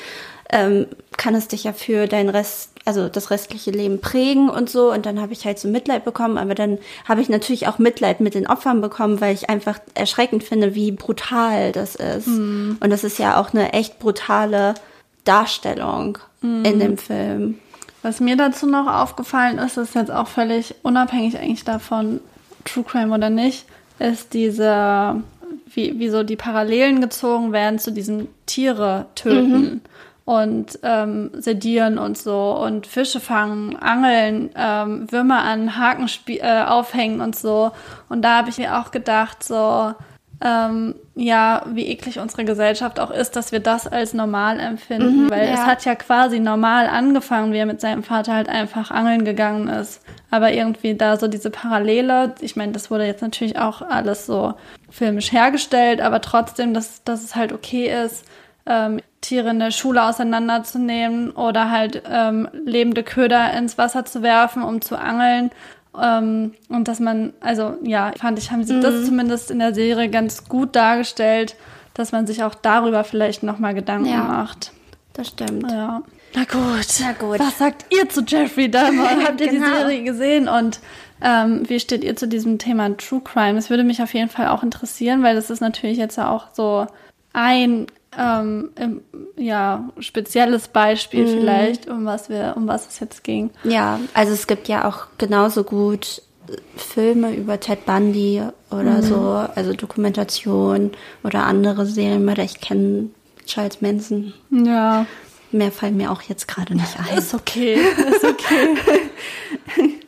[0.53, 0.87] ähm,
[1.17, 4.93] kann es dich ja für dein Rest, also das restliche Leben prägen und so.
[4.93, 8.21] Und dann habe ich halt so Mitleid bekommen, aber dann habe ich natürlich auch Mitleid
[8.21, 12.27] mit den Opfern bekommen, weil ich einfach erschreckend finde, wie brutal das ist.
[12.27, 12.79] Mhm.
[12.81, 14.75] Und das ist ja auch eine echt brutale
[15.25, 17.59] Darstellung in dem Film.
[18.03, 22.21] Was mir dazu noch aufgefallen ist, ist jetzt auch völlig unabhängig eigentlich davon,
[22.65, 23.67] True Crime oder nicht,
[23.99, 25.23] ist diese,
[25.75, 29.83] wie, wie so die Parallelen gezogen werden zu diesen Tiere töten
[30.25, 37.21] und ähm, sedieren und so und Fische fangen, angeln, ähm, Würmer an Haken äh, aufhängen
[37.21, 37.73] und so.
[38.09, 39.93] Und da habe ich mir auch gedacht, so,
[40.43, 45.47] ähm, ja, wie eklig unsere Gesellschaft auch ist, dass wir das als normal empfinden, weil
[45.47, 45.55] ja.
[45.55, 49.69] es hat ja quasi normal angefangen, wie er mit seinem Vater halt einfach angeln gegangen
[49.69, 50.01] ist.
[50.31, 54.55] Aber irgendwie da so diese Parallele, ich meine, das wurde jetzt natürlich auch alles so
[54.91, 58.25] filmisch hergestellt, aber trotzdem, dass, dass es halt okay ist,
[58.67, 64.63] ähm, Tiere in der Schule auseinanderzunehmen oder halt ähm, lebende Köder ins Wasser zu werfen,
[64.63, 65.51] um zu angeln.
[66.01, 68.81] Ähm, und dass man, also ja, fand ich, haben sie Mhm.
[68.83, 71.57] das zumindest in der Serie ganz gut dargestellt,
[71.95, 74.19] dass man sich auch darüber vielleicht nochmal Gedanken Ja.
[74.23, 74.73] macht.
[75.13, 75.71] Das stimmt.
[75.71, 76.03] Ja.
[76.35, 76.87] Na gut.
[77.01, 77.39] Na gut.
[77.41, 79.09] Was sagt ihr zu Jeffrey Dahmer?
[79.25, 79.67] Habt ihr Genau.
[79.67, 80.49] die Serie gesehen?
[80.49, 80.81] Und
[81.23, 83.55] ähm, wie steht ihr zu diesem Thema True Crime?
[83.55, 86.47] Das würde mich auf jeden Fall auch interessieren, weil das ist natürlich jetzt ja auch
[86.53, 86.87] so
[87.33, 87.87] ein
[88.19, 89.03] ähm, im,
[89.37, 91.39] ja, spezielles Beispiel Mhm.
[91.39, 93.51] vielleicht, um was wir, um was es jetzt ging.
[93.63, 96.21] Ja, also es gibt ja auch genauso gut
[96.77, 99.17] Filme über Ted Bundy oder so,
[99.55, 100.91] also Dokumentation
[101.23, 103.11] oder andere Serien, oder ich kenne
[103.47, 104.33] Charles Manson.
[104.51, 105.07] Ja.
[105.53, 107.19] Mehr fallen mir auch jetzt gerade nicht ein.
[107.19, 107.75] Ist okay.
[107.75, 108.77] Ist okay.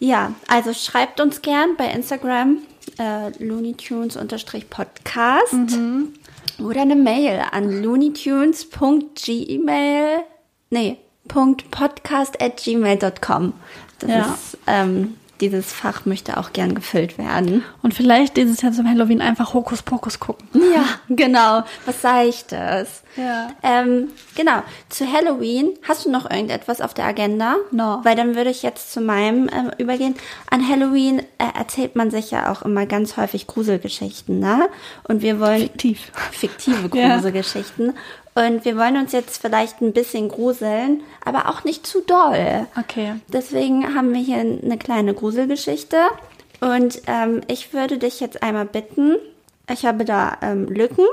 [0.00, 2.58] Ja, also schreibt uns gern bei Instagram
[3.00, 5.54] äh, looneytunes-podcast
[6.60, 10.20] oder eine Mail an looneytunes.gmail,
[10.70, 13.54] nee, .podcast at gmail.com.
[13.98, 14.20] Das Ja.
[14.34, 17.64] ist, ähm, dieses Fach möchte auch gern gefüllt werden.
[17.82, 20.48] Und vielleicht dieses Jahr zum Halloween einfach Hokuspokus gucken.
[20.74, 21.62] Ja, genau.
[21.86, 23.02] Was Seichtes.
[23.16, 23.48] Ja.
[23.62, 24.62] Ähm, genau.
[24.88, 27.56] Zu Halloween hast du noch irgendetwas auf der Agenda?
[27.70, 28.00] No.
[28.02, 30.14] Weil dann würde ich jetzt zu meinem ähm, übergehen.
[30.50, 34.68] An Halloween äh, erzählt man sich ja auch immer ganz häufig Gruselgeschichten, ne?
[35.04, 36.12] Und wir wollen Fiktiv.
[36.32, 37.20] fiktive Ja.
[38.38, 42.66] Und wir wollen uns jetzt vielleicht ein bisschen gruseln, aber auch nicht zu doll.
[42.78, 43.14] Okay.
[43.32, 45.96] Deswegen haben wir hier eine kleine Gruselgeschichte.
[46.60, 49.16] Und ähm, ich würde dich jetzt einmal bitten,
[49.72, 51.04] ich habe da ähm, Lücken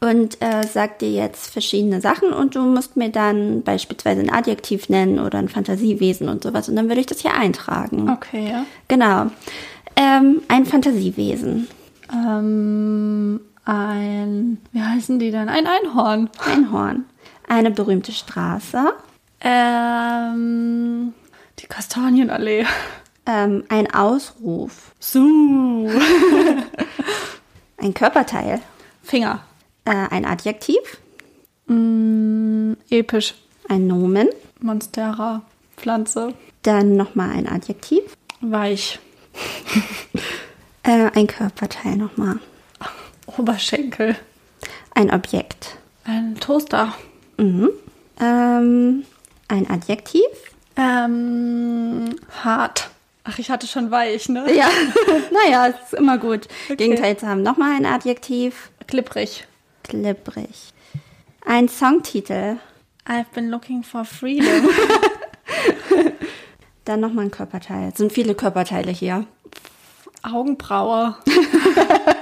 [0.00, 4.88] und äh, sag dir jetzt verschiedene Sachen und du musst mir dann beispielsweise ein Adjektiv
[4.88, 6.68] nennen oder ein Fantasiewesen und sowas.
[6.68, 8.10] Und dann würde ich das hier eintragen.
[8.10, 8.64] Okay, ja.
[8.88, 9.26] Genau.
[9.96, 11.68] Ähm, ein Fantasiewesen.
[12.12, 15.48] Ähm, ein, wie heißen die denn?
[15.48, 16.30] Ein Einhorn.
[16.44, 17.04] Einhorn.
[17.48, 18.92] Eine berühmte Straße.
[19.40, 21.12] Ähm,
[21.58, 22.66] die Kastanienallee.
[23.26, 24.92] Ähm, ein Ausruf.
[24.98, 25.20] So.
[27.76, 28.60] Ein Körperteil.
[29.02, 29.42] Finger.
[29.84, 30.78] Äh, ein Adjektiv.
[31.66, 33.34] Mm, episch.
[33.68, 34.28] Ein Nomen.
[34.60, 35.42] Monstera.
[35.76, 36.34] Pflanze.
[36.62, 38.02] Dann nochmal ein Adjektiv.
[38.40, 38.98] Weich.
[40.84, 42.40] Äh, ein Körperteil nochmal.
[43.36, 44.16] Oberschenkel.
[44.94, 45.76] Ein Objekt.
[46.04, 46.94] Ein Toaster.
[47.36, 47.70] Mhm.
[48.20, 49.04] Ähm,
[49.48, 50.22] ein Adjektiv.
[50.76, 52.90] Ähm, hart.
[53.24, 54.52] Ach, ich hatte schon weich, ne?
[54.52, 54.68] Ja,
[55.30, 56.48] naja, ist immer gut.
[56.64, 56.76] Okay.
[56.76, 57.42] Gegenteil zu haben.
[57.42, 58.70] Nochmal ein Adjektiv.
[58.86, 59.46] Klipprig.
[59.84, 60.72] Klipprig.
[61.44, 62.58] Ein Songtitel.
[63.06, 64.68] I've been looking for freedom.
[66.84, 67.90] Dann nochmal ein Körperteil.
[67.90, 69.26] Es sind viele Körperteile hier.
[70.22, 71.16] Augenbraue.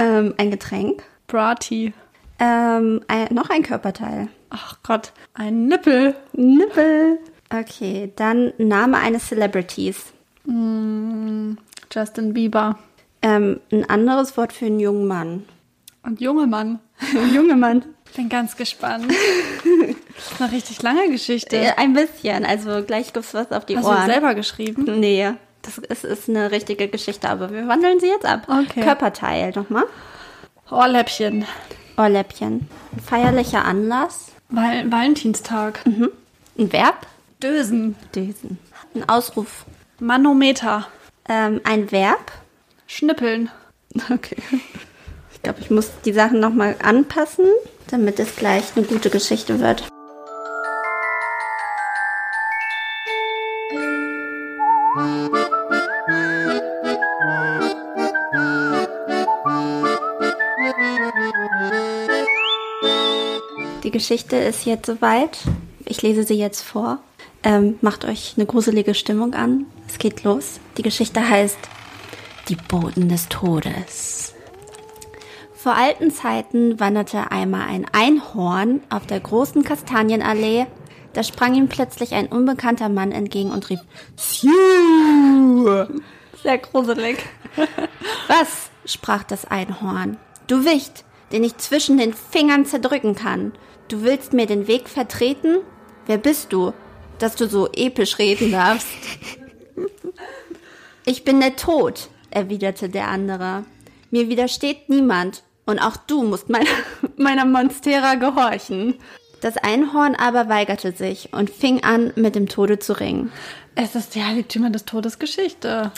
[0.00, 1.02] Ähm, ein Getränk.
[1.26, 1.92] Brati.
[2.38, 4.28] Ähm, ein, noch ein Körperteil.
[4.48, 5.12] Ach Gott.
[5.34, 6.14] Ein Nippel.
[6.32, 7.18] Nippel.
[7.54, 10.12] Okay, dann Name eines Celebrities.
[10.46, 11.52] Mm,
[11.92, 12.78] Justin Bieber.
[13.20, 15.44] Ähm, ein anderes Wort für einen jungen Mann.
[16.02, 16.78] Und junge Mann.
[17.14, 17.84] Ein junger Mann.
[18.16, 19.06] Bin ganz gespannt.
[20.16, 21.56] Das ist eine richtig lange Geschichte.
[21.56, 22.46] Äh, ein bisschen.
[22.46, 23.98] Also gleich gibt's was auf die Hast du Ohren.
[23.98, 24.98] das selber geschrieben?
[24.98, 28.46] Nee, das ist, ist eine richtige Geschichte, aber wir wandeln sie jetzt ab.
[28.48, 28.80] Okay.
[28.80, 29.84] Körperteil nochmal.
[30.70, 31.44] Ohrläppchen.
[31.96, 32.68] Ohrläppchen.
[32.92, 34.32] Ein feierlicher Anlass.
[34.48, 35.80] Val Valentinstag.
[35.86, 37.06] Ein Verb.
[37.42, 37.96] Dösen.
[38.14, 38.58] Dösen.
[38.94, 39.64] Ein Ausruf.
[39.98, 40.86] Manometer.
[41.28, 42.32] Ähm, ein Verb.
[42.86, 43.50] Schnippeln.
[44.12, 44.36] Okay.
[45.32, 47.46] Ich glaube, ich muss die Sachen nochmal anpassen,
[47.88, 49.88] damit es gleich eine gute Geschichte wird.
[64.00, 65.40] Geschichte ist jetzt soweit.
[65.84, 67.00] Ich lese sie jetzt vor.
[67.42, 69.66] Ähm, macht euch eine gruselige Stimmung an.
[69.86, 70.58] Es geht los.
[70.78, 71.58] Die Geschichte heißt
[72.48, 74.34] Die Boten des Todes.
[75.54, 80.64] Vor alten Zeiten wanderte einmal ein Einhorn auf der großen Kastanienallee.
[81.12, 83.80] Da sprang ihm plötzlich ein unbekannter Mann entgegen und rief,
[84.16, 85.84] Siu!
[86.42, 87.18] Sehr gruselig.
[88.28, 88.70] Was?
[88.86, 90.16] sprach das Einhorn.
[90.46, 93.52] Du Wicht, den ich zwischen den Fingern zerdrücken kann.
[93.90, 95.62] Du willst mir den Weg vertreten?
[96.06, 96.72] Wer bist du,
[97.18, 98.86] dass du so episch reden darfst?
[101.04, 103.64] Ich bin der Tod, erwiderte der andere.
[104.12, 106.70] Mir widersteht niemand, und auch du musst meiner,
[107.16, 108.94] meiner Monstera gehorchen.
[109.40, 113.32] Das Einhorn aber weigerte sich und fing an, mit dem Tode zu ringen.
[113.74, 115.90] Es ist die Heiligtümer des Todes Geschichte.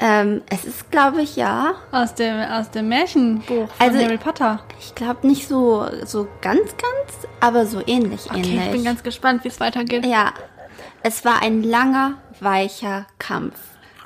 [0.00, 1.74] Ähm, es ist, glaube ich, ja.
[1.92, 4.60] Aus dem, aus dem Märchenbuch von Also- Harry Potter.
[4.80, 8.64] Ich glaube nicht so, so ganz, ganz, aber so ähnlich, Okay, ähnlich.
[8.66, 10.04] ich bin ganz gespannt, wie es weitergeht.
[10.04, 10.32] Ja,
[11.02, 13.54] es war ein langer, weicher Kampf.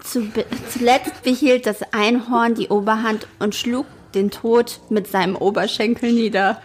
[0.05, 0.31] Zu,
[0.70, 6.61] zuletzt behielt das Einhorn die Oberhand und schlug den Tod mit seinem Oberschenkel nieder,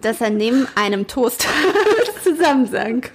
[0.00, 1.46] dass er neben einem Toast
[2.24, 3.12] zusammensank.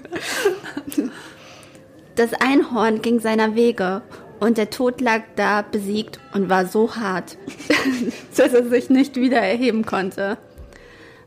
[2.16, 4.02] Das Einhorn ging seiner Wege
[4.40, 7.38] und der Tod lag da besiegt und war so hart,
[8.36, 10.38] dass er sich nicht wieder erheben konnte.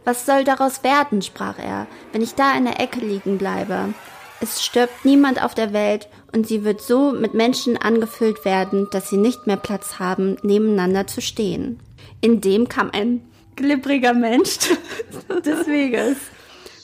[0.04, 3.94] Was soll daraus werden, sprach er, wenn ich da in der Ecke liegen bleibe?
[4.40, 9.08] Es stirbt niemand auf der Welt und sie wird so mit Menschen angefüllt werden, dass
[9.08, 11.78] sie nicht mehr Platz haben, nebeneinander zu stehen.
[12.20, 13.22] In dem kam ein
[13.54, 14.58] glibbriger Mensch
[15.44, 16.16] des Weges.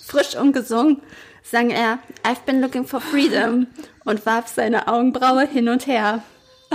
[0.06, 1.02] Frisch und gesungen
[1.42, 3.66] sang er I've been looking for freedom
[4.08, 6.22] und warf seine Augenbraue hin und her.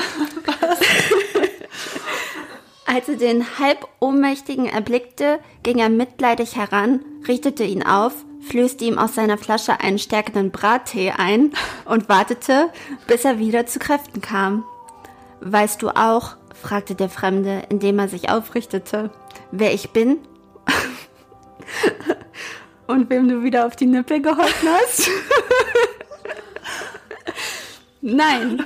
[2.85, 8.13] Als er den halb Ohnmächtigen erblickte, ging er mitleidig heran, richtete ihn auf,
[8.47, 11.53] flößte ihm aus seiner Flasche einen stärkenden Brattee ein
[11.85, 12.69] und wartete,
[13.07, 14.63] bis er wieder zu Kräften kam.
[15.41, 19.09] Weißt du auch, fragte der Fremde, indem er sich aufrichtete,
[19.51, 20.19] wer ich bin?
[22.87, 25.09] und wem du wieder auf die Nippel geholfen hast?
[28.05, 28.65] Nein,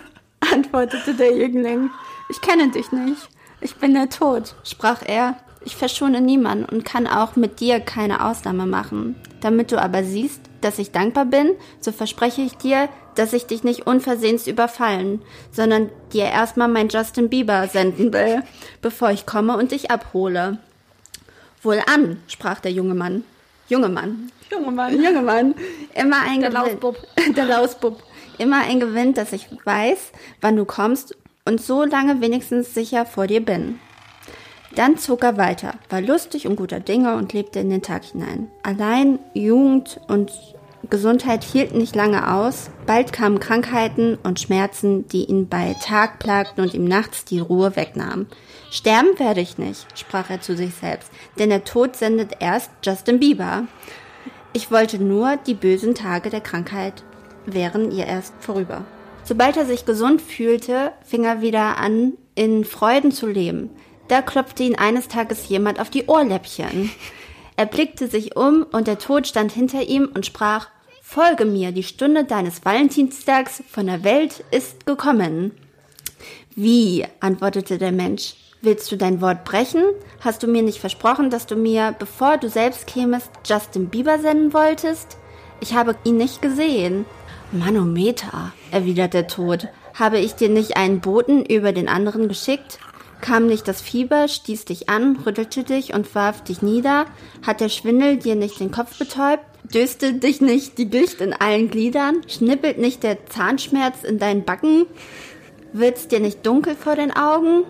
[0.51, 1.91] antwortete der Jüngling.
[2.27, 3.29] Ich kenne dich nicht.
[3.61, 5.37] Ich bin der Tod, sprach er.
[5.63, 9.15] Ich verschone niemanden und kann auch mit dir keine Ausnahme machen.
[9.41, 13.63] Damit du aber siehst, dass ich dankbar bin, so verspreche ich dir, dass ich dich
[13.63, 15.21] nicht unversehens überfallen,
[15.51, 18.41] sondern dir erstmal mein Justin Bieber senden will,
[18.81, 20.57] bevor ich komme und dich abhole.
[21.61, 23.23] Wohlan, sprach der junge Mann.
[23.69, 24.31] Junge Mann.
[24.51, 25.03] Junge Mann.
[25.03, 25.53] Junge Mann.
[25.93, 26.63] Immer ein Der Gewinn.
[26.63, 26.95] Lausbub.
[27.35, 28.01] Der Lausbub.
[28.37, 33.27] Immer ein Gewinn, dass ich weiß, wann du kommst und so lange wenigstens sicher vor
[33.27, 33.79] dir bin.
[34.75, 38.51] Dann zog er weiter, war lustig und guter Dinge und lebte in den Tag hinein.
[38.61, 40.31] Allein Jugend und
[40.89, 42.69] Gesundheit hielten nicht lange aus.
[42.85, 47.75] Bald kamen Krankheiten und Schmerzen, die ihn bei Tag plagten und ihm nachts die Ruhe
[47.75, 48.27] wegnahmen.
[48.69, 53.19] Sterben werde ich nicht, sprach er zu sich selbst, denn der Tod sendet erst Justin
[53.19, 53.63] Bieber.
[54.53, 57.03] Ich wollte nur, die bösen Tage der Krankheit
[57.47, 58.85] wären ihr erst vorüber.
[59.23, 63.71] Sobald er sich gesund fühlte, fing er wieder an, in Freuden zu leben.
[64.07, 66.91] Da klopfte ihn eines Tages jemand auf die Ohrläppchen.
[67.59, 70.67] Er blickte sich um und der Tod stand hinter ihm und sprach,
[71.01, 75.53] Folge mir, die Stunde deines Valentinstags von der Welt ist gekommen.
[76.53, 77.03] Wie?
[77.19, 78.35] antwortete der Mensch.
[78.61, 79.83] Willst du dein Wort brechen?
[80.19, 84.53] Hast du mir nicht versprochen, dass du mir, bevor du selbst kämest, Justin Bieber senden
[84.53, 85.17] wolltest?
[85.59, 87.05] Ich habe ihn nicht gesehen.
[87.51, 89.67] Manometer, erwidert der Tod.
[89.93, 92.79] Habe ich dir nicht einen Boten über den anderen geschickt?
[93.21, 97.05] Kam nicht das Fieber, stieß dich an, rüttelte dich und warf dich nieder?
[97.45, 99.43] Hat der Schwindel dir nicht den Kopf betäubt?
[99.63, 102.21] Döste dich nicht die Gicht in allen Gliedern?
[102.27, 104.85] Schnippelt nicht der Zahnschmerz in deinen Backen?
[105.73, 107.63] Wird's dir nicht dunkel vor den Augen?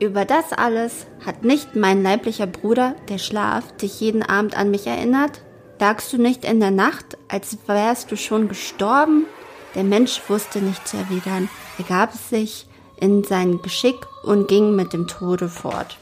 [0.00, 4.86] Über das alles hat nicht mein leiblicher Bruder, der Schlaf, dich jeden Abend an mich
[4.86, 5.42] erinnert?
[5.80, 9.26] Lagst du nicht in der Nacht, als wärst du schon gestorben?
[9.74, 11.48] Der Mensch wusste nicht zu erwidern.
[11.78, 12.66] Er gab sich
[13.00, 15.98] in sein Geschick und ging mit dem Tode fort.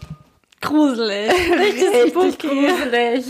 [0.60, 1.30] Gruselig.
[1.58, 3.24] Richtig, Richtig gruselig.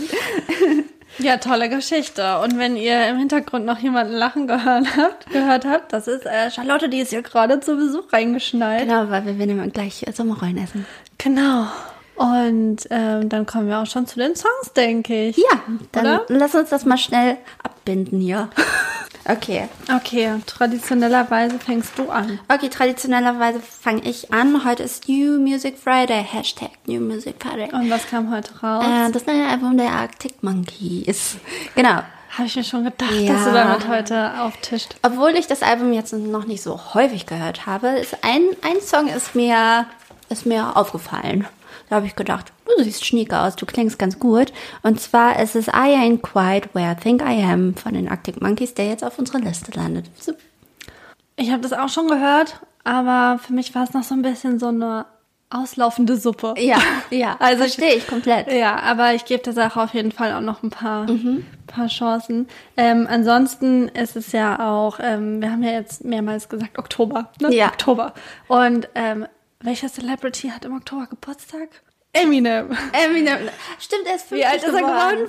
[1.19, 2.39] Ja, tolle Geschichte.
[2.39, 6.49] Und wenn ihr im Hintergrund noch jemanden lachen gehört habt, gehört habt, das ist äh,
[6.51, 8.87] Charlotte, die ist hier gerade zu Besuch reingeschnallt.
[8.87, 10.85] Genau, weil wir werden gleich Sommerrollen essen.
[11.17, 11.67] Genau.
[12.15, 15.37] Und ähm, dann kommen wir auch schon zu den Songs, denke ich.
[15.37, 15.61] Ja,
[15.91, 16.25] dann Oder?
[16.27, 18.49] lass uns das mal schnell abbinden hier.
[19.25, 19.69] Okay.
[19.95, 22.39] Okay, traditionellerweise fängst du an.
[22.49, 24.65] Okay, traditionellerweise fange ich an.
[24.65, 26.21] Heute ist New Music Friday.
[26.29, 27.73] Hashtag New Music Friday.
[27.73, 28.83] Und was kam heute raus?
[28.85, 31.37] Äh, das neue Album der Arctic Monkeys.
[31.75, 32.01] Genau.
[32.37, 33.31] Habe ich mir schon gedacht, Ja.
[33.33, 34.95] dass du damit heute auftischt.
[35.03, 39.07] Obwohl ich das Album jetzt noch nicht so häufig gehört habe, ist ein, ein Song
[39.07, 39.85] ist mir,
[40.27, 41.47] ist mir aufgefallen.
[41.89, 44.51] Da habe ich gedacht, du siehst schnieke aus, du klingst ganz gut.
[44.81, 48.41] Und zwar ist es I Ain't Quite Where I Think I Am von den Arctic
[48.41, 50.05] Monkeys, der jetzt auf unserer Liste landet.
[51.35, 54.59] Ich habe das auch schon gehört, aber für mich war es noch so ein bisschen
[54.59, 55.05] so eine
[55.53, 56.55] auslaufende Suppe.
[56.57, 56.79] Ja,
[57.11, 58.51] ja, also verstehe ich komplett.
[58.51, 61.45] Ja, aber ich gebe der Sache auf jeden Fall auch noch ein paar, mhm.
[61.67, 62.47] paar Chancen.
[62.75, 67.53] Ähm, ansonsten ist es ja auch, ähm, wir haben ja jetzt mehrmals gesagt Oktober, ne?
[67.53, 67.67] Ja.
[67.67, 68.13] Oktober.
[68.47, 69.27] Und ähm,
[69.63, 71.69] welcher Celebrity hat im Oktober Geburtstag?
[72.13, 72.69] Eminem.
[72.93, 73.49] Eminem.
[73.79, 75.27] Stimmt, er ist 50 Wie alt ist er geworden?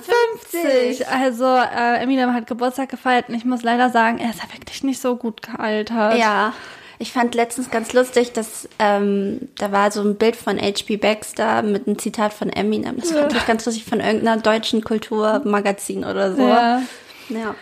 [0.51, 1.07] 50.
[1.07, 4.83] Also äh, Eminem hat Geburtstag gefeiert und ich muss leider sagen, er ist ja wirklich
[4.83, 6.17] nicht so gut gealtert.
[6.17, 6.53] Ja.
[6.97, 10.95] Ich fand letztens ganz lustig, dass ähm, da war so ein Bild von H.P.
[10.97, 12.97] Baxter mit einem Zitat von Eminem.
[12.97, 16.47] Das fand ich ganz lustig von irgendeiner deutschen Kulturmagazin oder so.
[16.47, 16.81] Ja.
[17.29, 17.55] ja.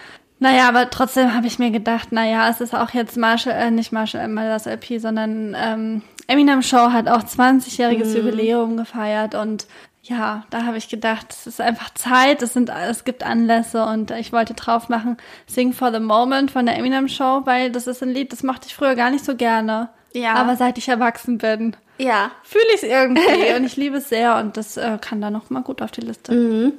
[0.43, 3.91] Naja, aber trotzdem habe ich mir gedacht, naja, es ist auch jetzt Marshall, äh, nicht
[3.91, 8.15] Marshall Mathers LP, sondern ähm, Eminem Show hat auch 20-jähriges Mhm.
[8.17, 9.67] Jubiläum gefeiert und
[10.03, 14.11] ja, da habe ich gedacht, es ist einfach Zeit, es sind, es gibt Anlässe und
[14.11, 15.15] ich wollte drauf machen
[15.47, 18.67] Sing for the Moment von der Eminem Show, weil das ist ein Lied, das mochte
[18.67, 19.89] ich früher gar nicht so gerne.
[20.13, 20.33] Ja.
[20.35, 22.31] Aber seit ich erwachsen bin, Ja.
[22.43, 23.21] fühle ich es irgendwie
[23.55, 26.01] und ich liebe es sehr und das äh, kann da noch mal gut auf die
[26.01, 26.33] Liste.
[26.33, 26.73] Mhm.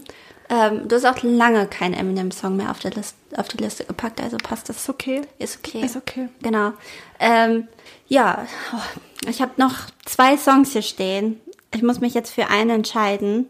[0.51, 4.21] Ähm, du hast auch lange keinen Eminem-Song mehr auf, der List, auf die Liste gepackt,
[4.21, 4.77] also passt das.
[4.77, 5.23] Ist okay.
[5.39, 5.81] Ist okay.
[5.85, 6.29] Ist okay.
[6.43, 6.73] Genau.
[7.19, 7.69] Ähm,
[8.09, 9.75] ja, oh, ich habe noch
[10.05, 11.41] zwei Songs hier stehen.
[11.75, 13.47] Ich muss mich jetzt für einen entscheiden.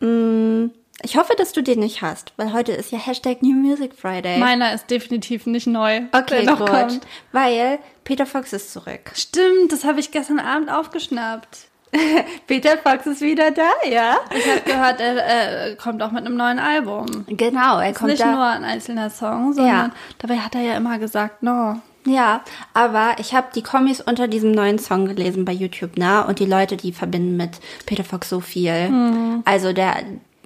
[0.00, 0.70] Mm,
[1.02, 4.38] Ich hoffe, dass du den nicht hast, weil heute ist ja Hashtag New Music Friday.
[4.38, 6.02] Meiner ist definitiv nicht neu.
[6.12, 6.66] okay, gut.
[6.68, 7.00] kommt.
[7.32, 9.12] Weil Peter Fox ist zurück.
[9.14, 11.69] Stimmt, das habe ich gestern Abend aufgeschnappt.
[12.46, 14.16] Peter Fox ist wieder da, ja?
[14.36, 17.24] Ich habe gehört, er äh, kommt auch mit einem neuen Album.
[17.28, 18.30] Genau, er Ist kommt nicht da.
[18.32, 19.90] nur ein einzelner Song, sondern Ja.
[20.18, 21.80] dabei hat er ja immer gesagt, no.
[22.06, 26.24] Ja, aber ich habe die Kommis unter diesem neuen Song gelesen bei YouTube, ne?
[26.26, 27.50] Und die Leute, die verbinden mit
[27.86, 28.88] Peter Fox so viel.
[28.88, 29.42] Mhm.
[29.44, 29.96] Also der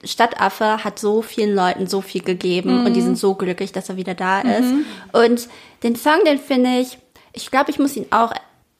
[0.02, 3.04] Stadtaffe hat so vielen Leuten so viel gegeben und die Mhm.
[3.06, 4.72] sind so glücklich, dass er wieder da ist.
[5.12, 5.48] Und
[5.82, 6.98] den Song, den finde ich,
[7.32, 8.32] ich glaube, ich muss ihn auch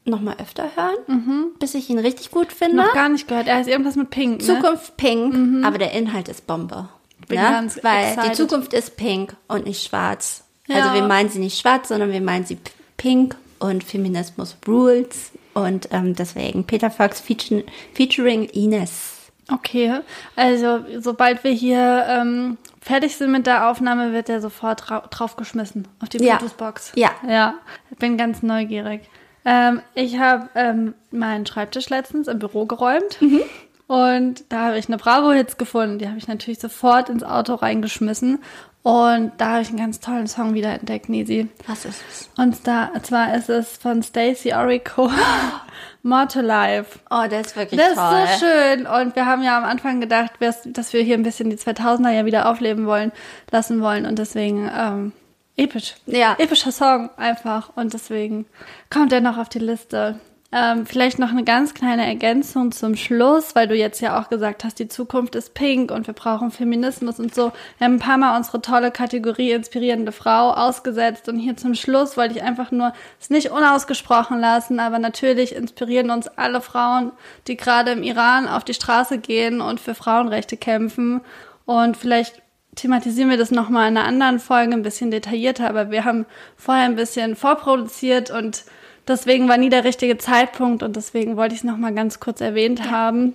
[0.04, 2.76] noch mal öfter hören, bis ich ihn richtig gut finde.
[2.76, 2.86] Mhm.
[2.88, 3.46] Noch gar nicht gehört.
[3.46, 4.46] Er ist irgendwas mit Pink, ne?
[4.46, 6.88] Zukunft pink, aber der Inhalt ist Bombe.
[7.28, 7.48] Bin ne?
[7.48, 8.36] ganz Weil die excited.
[8.36, 10.44] Zukunft ist pink und nicht schwarz.
[10.66, 10.76] Ja.
[10.76, 12.58] Also wir meinen sie nicht schwarz, sondern wir meinen sie
[12.96, 15.32] pink und Feminismus rules.
[15.54, 19.12] Und ähm, deswegen Peter Fox featuring, featuring Ines.
[19.52, 20.00] Okay,
[20.36, 25.86] also sobald wir hier ähm, fertig sind mit der Aufnahme, wird er sofort drau draufgeschmissen
[26.02, 26.36] auf die Ja.
[26.36, 26.92] Bluetooth-Box.
[26.96, 27.10] Ja.
[27.28, 27.54] Ja,
[27.98, 29.02] bin ganz neugierig.
[29.44, 33.40] Ähm, ich habe ähm, meinen Schreibtisch letztens im Büro geräumt Mhm.
[33.86, 35.98] und da habe ich eine Bravo-Hits gefunden.
[35.98, 38.38] Die habe ich natürlich sofort ins Auto reingeschmissen
[38.82, 41.48] und da habe ich einen ganz tollen Song wieder entdeckt, Nisi.
[41.66, 42.30] Was ist es?
[42.36, 45.10] Und da, zwar ist es von Stacey Orico,
[46.02, 46.98] More to Life.
[47.10, 48.18] Oh, der ist wirklich Das toll.
[48.24, 48.86] ist so schön.
[48.86, 52.26] Und wir haben ja am Anfang gedacht, dass wir hier ein bisschen die 2000er ja
[52.26, 53.10] wieder aufleben wollen,
[53.50, 54.04] lassen wollen.
[54.04, 55.12] Und deswegen ähm,
[55.56, 55.94] episch.
[56.06, 56.36] Ja.
[56.38, 57.70] Epischer Song einfach.
[57.76, 58.46] Und deswegen
[58.90, 60.20] kommt er noch auf die Liste.
[60.56, 64.62] Ähm, vielleicht noch eine ganz kleine Ergänzung zum Schluss, weil du jetzt ja auch gesagt
[64.62, 67.50] hast, die Zukunft ist pink und wir brauchen Feminismus und so.
[67.78, 72.16] Wir haben ein paar Mal unsere tolle Kategorie inspirierende Frau ausgesetzt und hier zum Schluss
[72.16, 77.10] wollte ich einfach nur es nicht unausgesprochen lassen, aber natürlich inspirieren uns alle Frauen,
[77.48, 81.20] die gerade im Iran auf die Straße gehen und für Frauenrechte kämpfen
[81.64, 82.43] und vielleicht
[82.74, 86.84] thematisieren wir das nochmal in einer anderen Folge ein bisschen detaillierter, aber wir haben vorher
[86.84, 88.64] ein bisschen vorproduziert und
[89.06, 92.90] deswegen war nie der richtige Zeitpunkt und deswegen wollte ich es nochmal ganz kurz erwähnt
[92.90, 93.34] haben.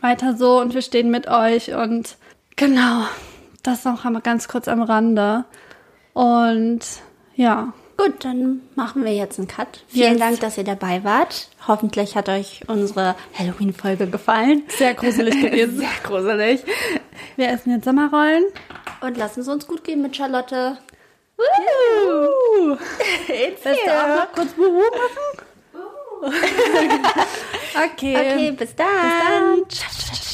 [0.00, 2.16] Weiter so und wir stehen mit euch und
[2.56, 3.04] genau,
[3.62, 5.44] das noch einmal ganz kurz am Rande.
[6.12, 6.80] Und
[7.34, 9.82] ja, Gut, dann machen wir jetzt einen Cut.
[9.88, 10.20] Vielen Yes.
[10.20, 11.48] Dank, dass ihr dabei wart.
[11.66, 14.62] Hoffentlich hat euch unsere Halloween-Folge gefallen.
[14.68, 15.78] sehr gruselig gewesen.
[15.80, 16.62] Sehr gruselig.
[17.36, 18.44] Wir essen jetzt Sommerrollen.
[19.00, 20.78] Und lassen Sie uns gut gehen mit Charlotte.
[23.28, 25.44] It's Willst du auch noch kurz Wuhu machen?
[27.92, 28.16] okay.
[28.16, 28.86] Okay, bis dann.
[28.88, 29.68] Bis dann.
[29.70, 30.27] Ciao.